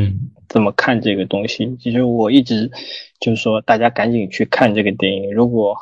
[0.49, 1.77] 怎么看这个东西？
[1.81, 2.71] 其实我一直
[3.19, 5.77] 就是说，大家赶紧去看这个电影，如果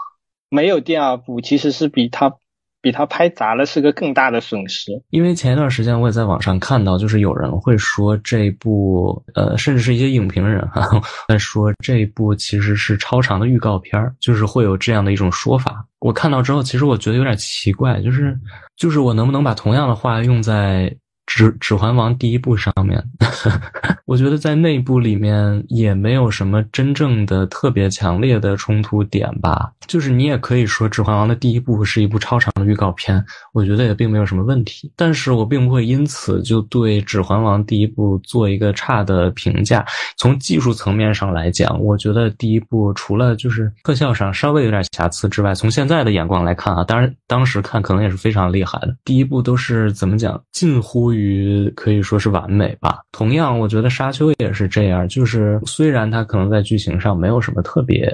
[0.48, 2.34] 没有第二部，其实是比他。
[2.80, 10.88] 比他拍砸了是个更大的损失，因为前一段时间我也在网上看到，就是有人会说这部，呃，甚至是一些影评人哈，
[11.28, 15.84] 在说这部其实是超长的预告片儿就是会有这样的一种说法。
[16.00, 18.38] 我看到之后，其实我觉得有点奇怪，就是
[18.76, 20.94] 就是我能不能把同样的话用在？
[21.28, 23.04] 指指环王第一部上面，
[24.06, 29.70] 我觉得在内部里面也没有什么真正的特别强烈的冲突点吧。
[29.86, 33.22] 就是你也可以说指环王的第一部是一部超长的预告片，
[33.52, 34.90] 我觉得也并没有什么问题。
[34.96, 39.84] 但是我并不会因此就对指环王第一部做一个差的评价。
[40.16, 48.96] 从技术层面上来讲，我觉得第一部除了就是特效上稍微有点瑕疵之外，从现在的眼光来看啊，当然当时看可能也是非常厉害的。
[49.04, 51.58] 第一部都是怎么讲，近乎于。
[51.76, 53.00] 可以说是完美吧。
[53.12, 58.10] 同样，我觉得《沙丘》也是这样，就是虽然它可能在剧情上没有什么特别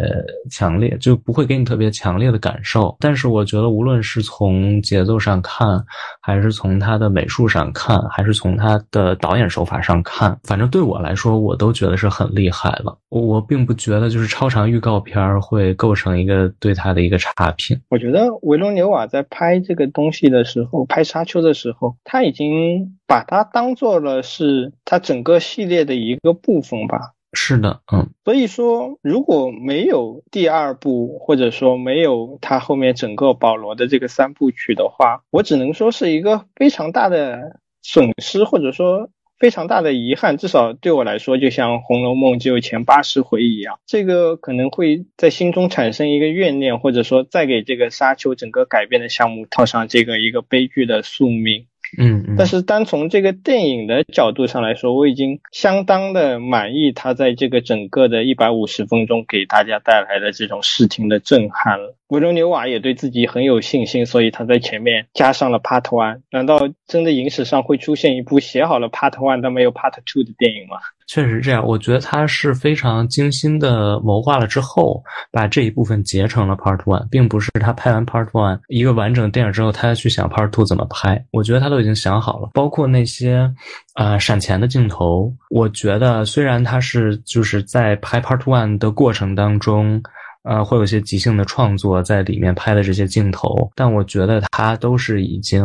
[0.50, 5.82] 强烈，就不会给你特别强烈的感受，但是我觉得无论是从节奏上看，
[6.20, 12.98] 还是从它的美术上看，还是从它的导演手法上看，反正对我来说，我都觉得是很厉害了。
[13.08, 17.80] 我并不觉得就是超长预告片会构成一个对它的一个差评。
[17.88, 22.93] 我觉得维罗纽瓦在拍这个东西的时候，拍《沙丘》的时候，他已经。
[23.06, 27.12] 把它当做了是它整个系列的一个部分吧。
[27.36, 28.10] 是的，嗯。
[28.24, 40.36] 所以说，如果没有第二部，或者说没有他后面整个保罗的这个三部曲的话，我只能说是一个非常大的损失，或者说非常大的遗憾。
[40.36, 51.66] 至少对我来说，就像《红楼梦》只有前八十回一样，这个可能会在心中产生一个怨念，或者说再给这个沙丘整个改编的项目套上这个一个悲剧的宿命。
[51.98, 61.96] 嗯，但是单从这个电影的角度上来说，我已经相当的满意他在这个整个的一百五十分钟给大家带来的这种视听的震撼了。
[62.08, 66.20] 维罗纽瓦也对自己很有信心，所以他在前面加上了 Part One。
[66.30, 70.76] 难道真的影史上会出现一部写好了 Part One 但没有 Part Two 的电影吗？
[71.06, 81.24] 确实是这样，我觉得他是非常精心的谋划了之后，把这一部分结成了 Part One，并不是他拍完 Part One 一个完整电影之后，他要去想 Part Two 怎么拍。
[81.30, 83.52] 我觉得他都已经想好了，包括那些
[83.94, 85.32] 啊闪钱的镜头。
[85.50, 90.02] 我觉得虽然他是就是在拍 Part One 的过程当中。
[90.44, 95.64] 呃，会有一些即兴的创作在里面拍的这些镜头，但我觉得他都是已经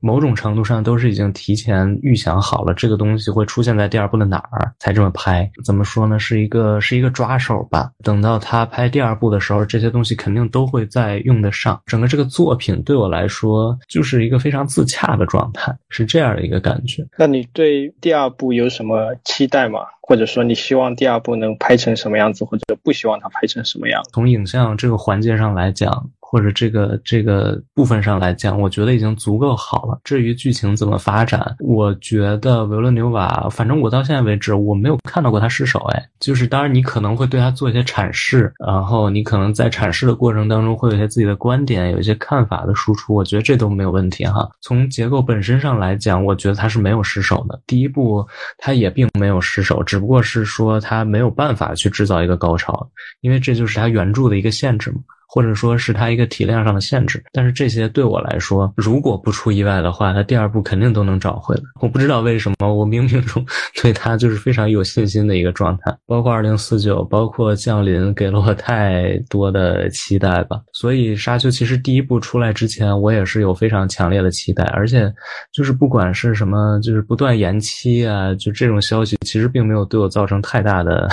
[0.00, 5.48] 某种程度上都是已经提前预想好了这个东西会出现在第二部的哪儿，才这么拍。
[5.64, 6.18] 怎么说呢？
[6.18, 7.90] 是一个是一个抓手吧。
[8.02, 11.80] 等到他拍第二部的时候，这些东西肯定都会再用得上。
[11.86, 17.06] 整个这个作品对我来说就是一个非常自洽的状态，是这样的一个感觉。
[17.18, 19.80] 那你对第二部有什么期待吗？
[20.06, 24.02] 或者说你希望第二部能拍成什么样子，或者不希望它拍成什么样？
[24.12, 26.10] 从影像这个环节上来讲。
[26.34, 30.00] 或者这个这个部分上来讲，我觉得已经足够好了。
[30.02, 35.78] 至于剧情怎么发展，我觉得维伦纽瓦，反正我到现在为止我没有看到过他失手。
[35.92, 44.50] 哎，就是当然你可能会对他做一些阐释，然后你可能在阐释的过程当中会有一些自己的观点，有一些看法的输出，我觉得这都没有问题哈。
[44.60, 47.62] 从结构本身上来讲，我觉得他是没有失手的。
[47.64, 48.26] 第一部
[48.58, 54.96] 他也并没有失手，只不过是说他没有办法去制造一个高潮，因为这就是他原著的一个限制嘛。
[55.34, 61.62] 或者说是它一个体量上的限制，但是这些对我来说，如果不出意外的话，它第二部肯定都能找回来。
[61.80, 63.44] 我不知道为什么，我冥冥中
[63.82, 65.92] 对它就是非常有信心的一个状态。
[66.06, 70.60] 包括二零四九，包括降临，给了我太多的期待吧。
[70.72, 75.12] 所以沙丘其实第一部出来之前，我也是有非常强烈的期待，而且
[75.52, 81.08] 就是不管是什么，就是不断延期啊，就这种消息，其实并没有对我造成太大的。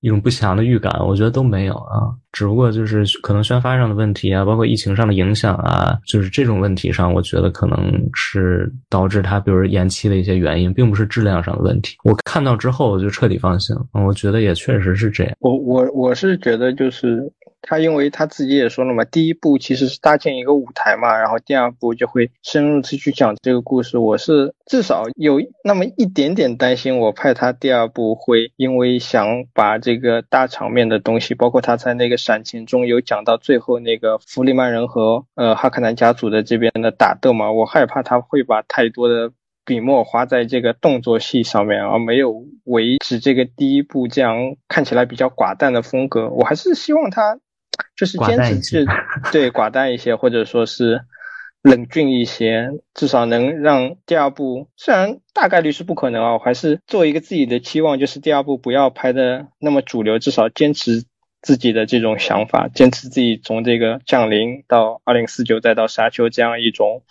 [0.00, 7.78] 一种不祥的预感，我觉得都没有啊，只不过就是可能宣发上的问题啊，包括疫情上的影响啊，就是这种问题上，我觉得可能
[8.14, 11.96] 是导致它比如延期的一些原因，并不是质量上的问题。
[12.04, 15.34] 我看到之后我就彻底放心了，我觉得也确实是这样。
[15.40, 17.32] 我我我是觉得就是。
[17.62, 23.98] 他因为他自己也说了嘛，第一部其实是搭建一个舞台嘛，然后第二部就会深入的去讲这个故事。
[23.98, 39.32] 我是至少有那么一点点担心，我怕他第二部会因为想把这个大场面的东西，包括他在那个闪情中有讲到最后那个弗里曼人和呃哈克南家族的这边的打斗嘛，我害怕他会把太多的
[39.66, 46.30] 笔墨花在这个动作戏上面，而没有维持这个第一部这样看起来比较寡淡的风格。
[46.30, 47.38] 我还是希望他。
[47.96, 48.86] 就是坚持是
[49.32, 51.02] 对寡淡一些，或者说是
[51.62, 61.04] 冷峻一些，至少能让第二部虽然大概率是不可能啊，我还是做一个自己的期望，就是第二部不要拍的那么主流，至少坚持
[61.42, 67.02] 自己的这种想法，坚持自己从这个降临到二零四九再到沙丘这样一种。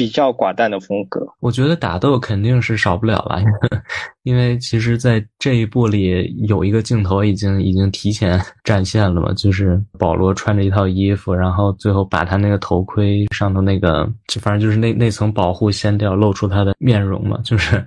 [0.00, 3.38] 比较寡淡的风格，我觉得打斗肯定是少不了了，
[4.24, 17.84] 因为其实，在这一部里有一个镜头已经已经提前展现了嘛，就是保罗穿着一套衣服，然后最后把他那个头盔上头那个，就反正就是那那层保护掀掉，露出他的面容嘛，就是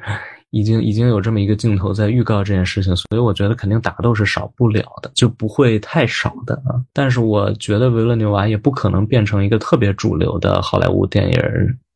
[0.52, 6.78] 已经已经有这么一个镜头在预告这件事情，所以我觉得肯定打斗是少不了的，就不会太少的啊。
[6.94, 11.40] 但是我觉得维勒纽瓦也不可能变成一个特别主流的好莱坞电影。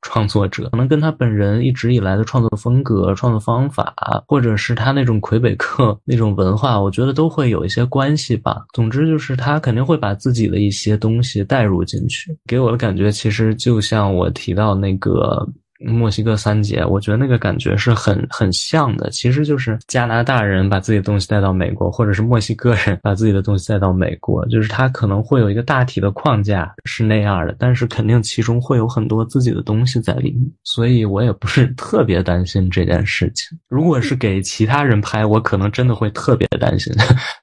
[0.07, 3.93] 创作者可能跟他本人一直以来的创作风格、创作方法，
[4.25, 8.65] 或者是他那种魁北克那种文化，我觉得都会有一些关系吧。
[8.73, 12.37] 总之就是他肯定会把自己的一些东西带入进去。
[12.47, 15.45] 给我的感觉其实就像我提到那个。
[15.79, 33.57] 墨西哥三杰，我觉得那个感觉是很很像的，其实就是加拿大人把自己的东西带到美国，或者是墨西哥人把自己的东西带到美国，就是他可能会有一个大体的框架是那样的，但是肯定其中会有很多自己的东西在里面，所以我也不是特别担心这件事情。
[33.67, 36.91] 如果是给其他人拍，我可能真的会特别担心；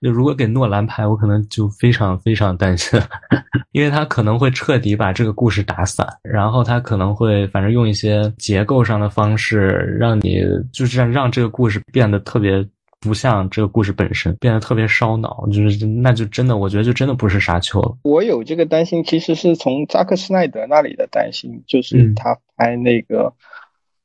[0.03, 3.01] 就 如果给诺兰拍，我可能就非常非常担心，
[3.71, 8.24] 因为他可能会彻底把这个故事打散，然后他可能会反正用一些。
[8.39, 12.67] 结构上的方式，让你就是让让这个故事变得特别
[13.01, 17.97] 不像这个故事本身，变得特别烧脑，就是那就真的，我觉得就真的不是沙丘了。
[18.03, 23.33] 我有这个担心，其实是从扎克施奈德那里的担心，就是他拍那个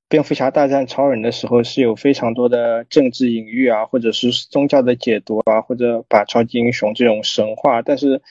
[0.08, 8.22] 蝙蝠侠大战超人的时候，是有非常多的政治隐喻啊，或者是宗教的解读啊，或者把超级英雄这种神话，但是。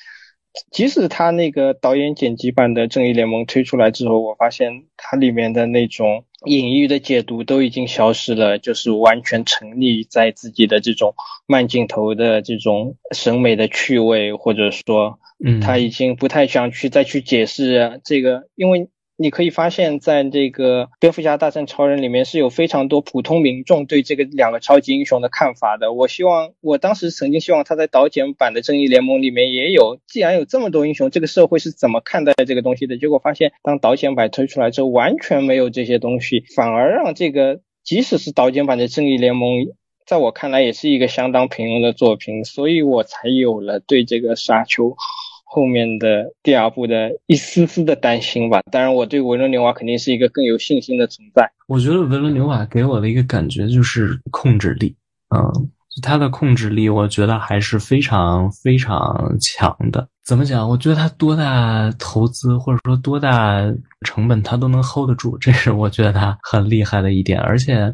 [0.70, 11.14] 即使他那个导演剪辑版的《正义联盟》推出来之后，我发现它里面的那种隐喻的解读都已经消失了，就是完全沉溺在自己的这种
[11.46, 18.88] 慢镜头的这种审美的趣味，或者说，嗯，他已经不太想去再去解释这个，因为。
[19.21, 25.93] 你可以发现，在这个《蝙蝠侠大战超人》里面是有非常多普通民众对这个两个超级英雄的看法的。
[25.93, 29.99] 我希望，我当时曾经希望他在导剪版的《正义联盟》里面也有。
[30.07, 32.97] 既然有这么多英雄，这个社会是怎么看待这个东西的？
[32.97, 39.51] 结果发现，当导剪版推出来之后，完全没有这些东西，反而让这个即使是导剪版的《正义联盟》，
[40.07, 42.45] 在我看来也是一个相当平庸的作品。
[42.45, 44.97] 所以我才有了对这个沙丘。
[45.51, 51.51] 后面的第二部的一丝丝的担心吧，当然我对维伦纽瓦肯定是一个更有信心的存在。
[51.66, 54.94] 我觉得维伦纽瓦给我的一个感觉就是控制力，
[55.34, 55.70] 嗯，
[56.03, 60.07] 他的控制力我觉得还是非常非常强的。
[60.24, 60.68] 怎么讲？
[60.68, 63.62] 我觉得他多大投资或者说多大
[64.05, 67.40] 成本他都能 hold 得住，这是我觉得他很厉害的一点。
[67.40, 67.90] 而且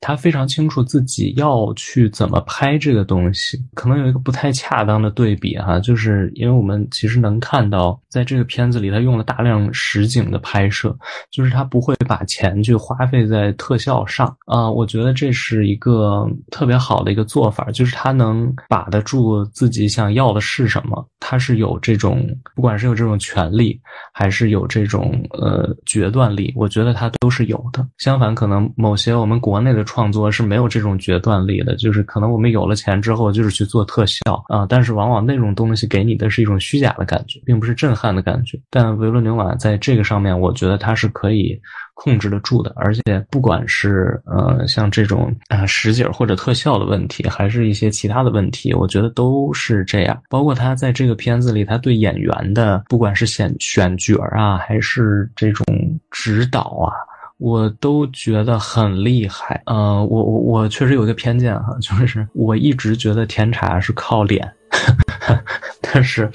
[0.00, 3.58] 他非常清楚自己要去怎么拍这个东西。
[3.74, 10.96] 可能有一个不太恰当的对比哈，就是因为我们其实能看到，在这个片子里，他用了大量实景的拍摄，
[11.30, 14.70] 就是他不会把钱去花费在特效上啊。
[14.70, 23.80] 我觉得这是一个特别好的一个做法，就是他能把得住自己想要的是什么，他是有这种，不管是有这种权利，
[24.12, 27.86] 还是有这种呃决断力，我觉得他都是有的。
[27.98, 38.60] 相反，可能某些我们国内的创作是没有这种决断力的，就是可能我们有了钱之后，就是去做特效啊，但是往往那种东西给你的是一种虚假的感觉，并不是震撼的感觉。
[38.68, 41.58] 但维伦纽瓦在这个上面，我觉得他是可以
[41.94, 50.22] 控制得住的，而且不管是呃像这种啊实景或者特效的问题，还是一些其他的问题，我觉得都是这样。
[50.28, 55.64] 包括他在这个片子里，他对演员的不管是选选角啊，还是这种
[56.10, 56.92] 指导啊。
[57.38, 64.52] 我都觉得很厉害，呃，我我我确实有一个偏见哈，就是我一直觉得甜茶是靠脸。
[65.80, 66.30] 但是，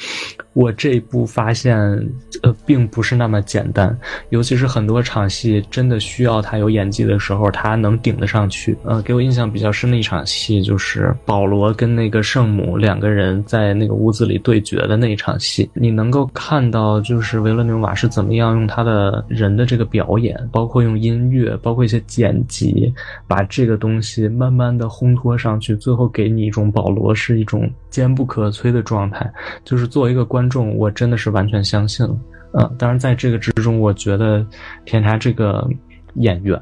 [0.53, 1.75] 我这一步发现，
[2.43, 3.95] 呃，并不是那么简单。
[4.29, 8.77] 尤其是很多场戏真的需要他有演技的时候，他能顶得上去。
[8.83, 15.69] 呃，给我印象比较深的一场戏，就是保罗跟那个圣母两个人在那个屋子里对决的那一场戏。
[15.73, 22.93] 你能够看到，就是维伦纽瓦是怎么样用他的人的这个表演，包括用音乐，包括一些剪辑，
[23.27, 29.31] 把这个东西慢慢的烘托上去，最后给你一种保罗是一种坚不可摧的状态。
[29.63, 32.13] 就是作为一个观观众，我真的是完全相信了。
[32.51, 34.45] 嗯，当然在这个之中，我觉得
[34.83, 35.65] 田茶这个
[36.15, 36.59] 演员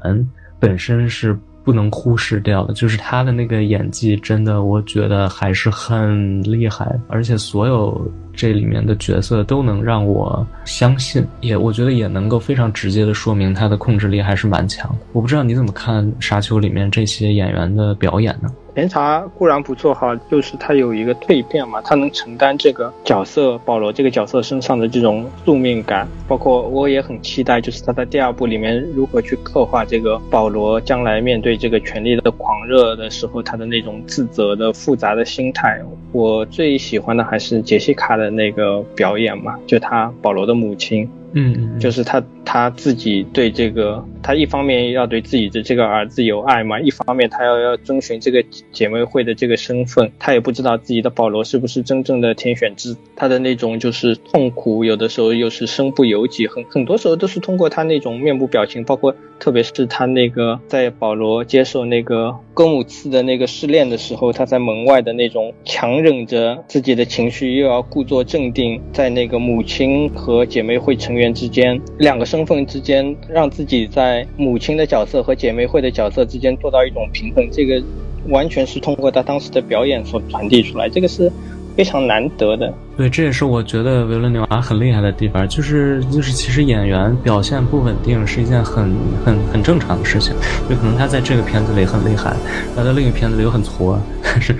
[0.60, 14.98] 本身是不能忽视掉的，就是他的那个演技，真的我觉得还是很厉害，而且所有这里面的角色都能让我相信，也我觉得也能够非常直接的说明他的控制力还是蛮强的。
[15.12, 18.48] 我不知道你怎么看《沙丘》里面这些演员的表演呢？
[18.74, 35.80] 甜茶固然不错哈，就是他有一个蜕变嘛，他能承担这个角色保罗这个角色身上的这种宿命感，包括我也很期待，就是他在第二部里面如何去刻画这个保罗将来面对这个权力的狂热的时候，他的那种自责的复杂的心态。
[36.12, 41.08] 我最喜欢的还是杰西卡的那个表演嘛，就他保罗的母亲。
[41.34, 71.34] 嗯，就是他他自己对这个，他一方面要对自己的这个儿子有爱嘛，一方面他要要遵循这个姐妹会的这个身份，他也不知道自己的保罗是不是真正的天选之，他的那种就是痛苦，有的时候又是身不由己，很很多时候都是通过他那种面部表情，包括特别是他那个在保罗接受那个戈姆茨的那个试炼的时候，他在门外的那种强忍着自己的情绪，又要故作镇定，在那个母亲和姐妹会成员。
[71.34, 77.82] 之间两个身份之间，让自己在母亲的角色和姐妹会的角色之间做到一种平衡，这个
[78.28, 81.32] 完全是通过他当时的表演所传递出来，这个是
[81.74, 82.72] 非常难得的。
[82.94, 88.94] 对，这也是我觉得维伦纽瓦很厉害的地方，就是就是其实演员表现不稳定是一件很
[89.24, 90.34] 很很正常的事情，
[90.68, 92.36] 就可能他在这个片子里很厉害，
[92.76, 94.54] 他在另一个片子里又很挫，但 是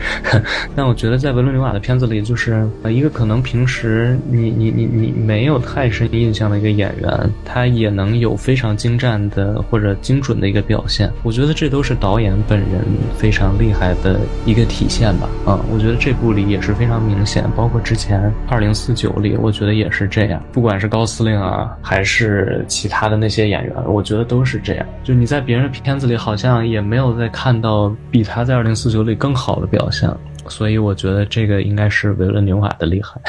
[0.74, 12.82] 但我觉得在维伦纽瓦的片子里，就是一个可能平时你你你你没有太深印象的一个演员，他也能有非常精湛的或者精准的一个表现，我觉得这都是导演本人
[13.18, 15.28] 非常厉害的一个体现吧。
[15.44, 18.22] 啊，我觉得这部里也是非常明显，包括之前。
[18.48, 20.42] 二零四九里，我觉得也是这样。
[20.52, 24.86] 不管是高司令啊，还是其他的那些演员，我觉得都是这样。
[25.02, 30.10] 就你在别人片子里，好像也没有再看到比他在二零四九里更好的表现。
[30.48, 33.20] 所以我觉得这个应该是维伦纽瓦的厉害。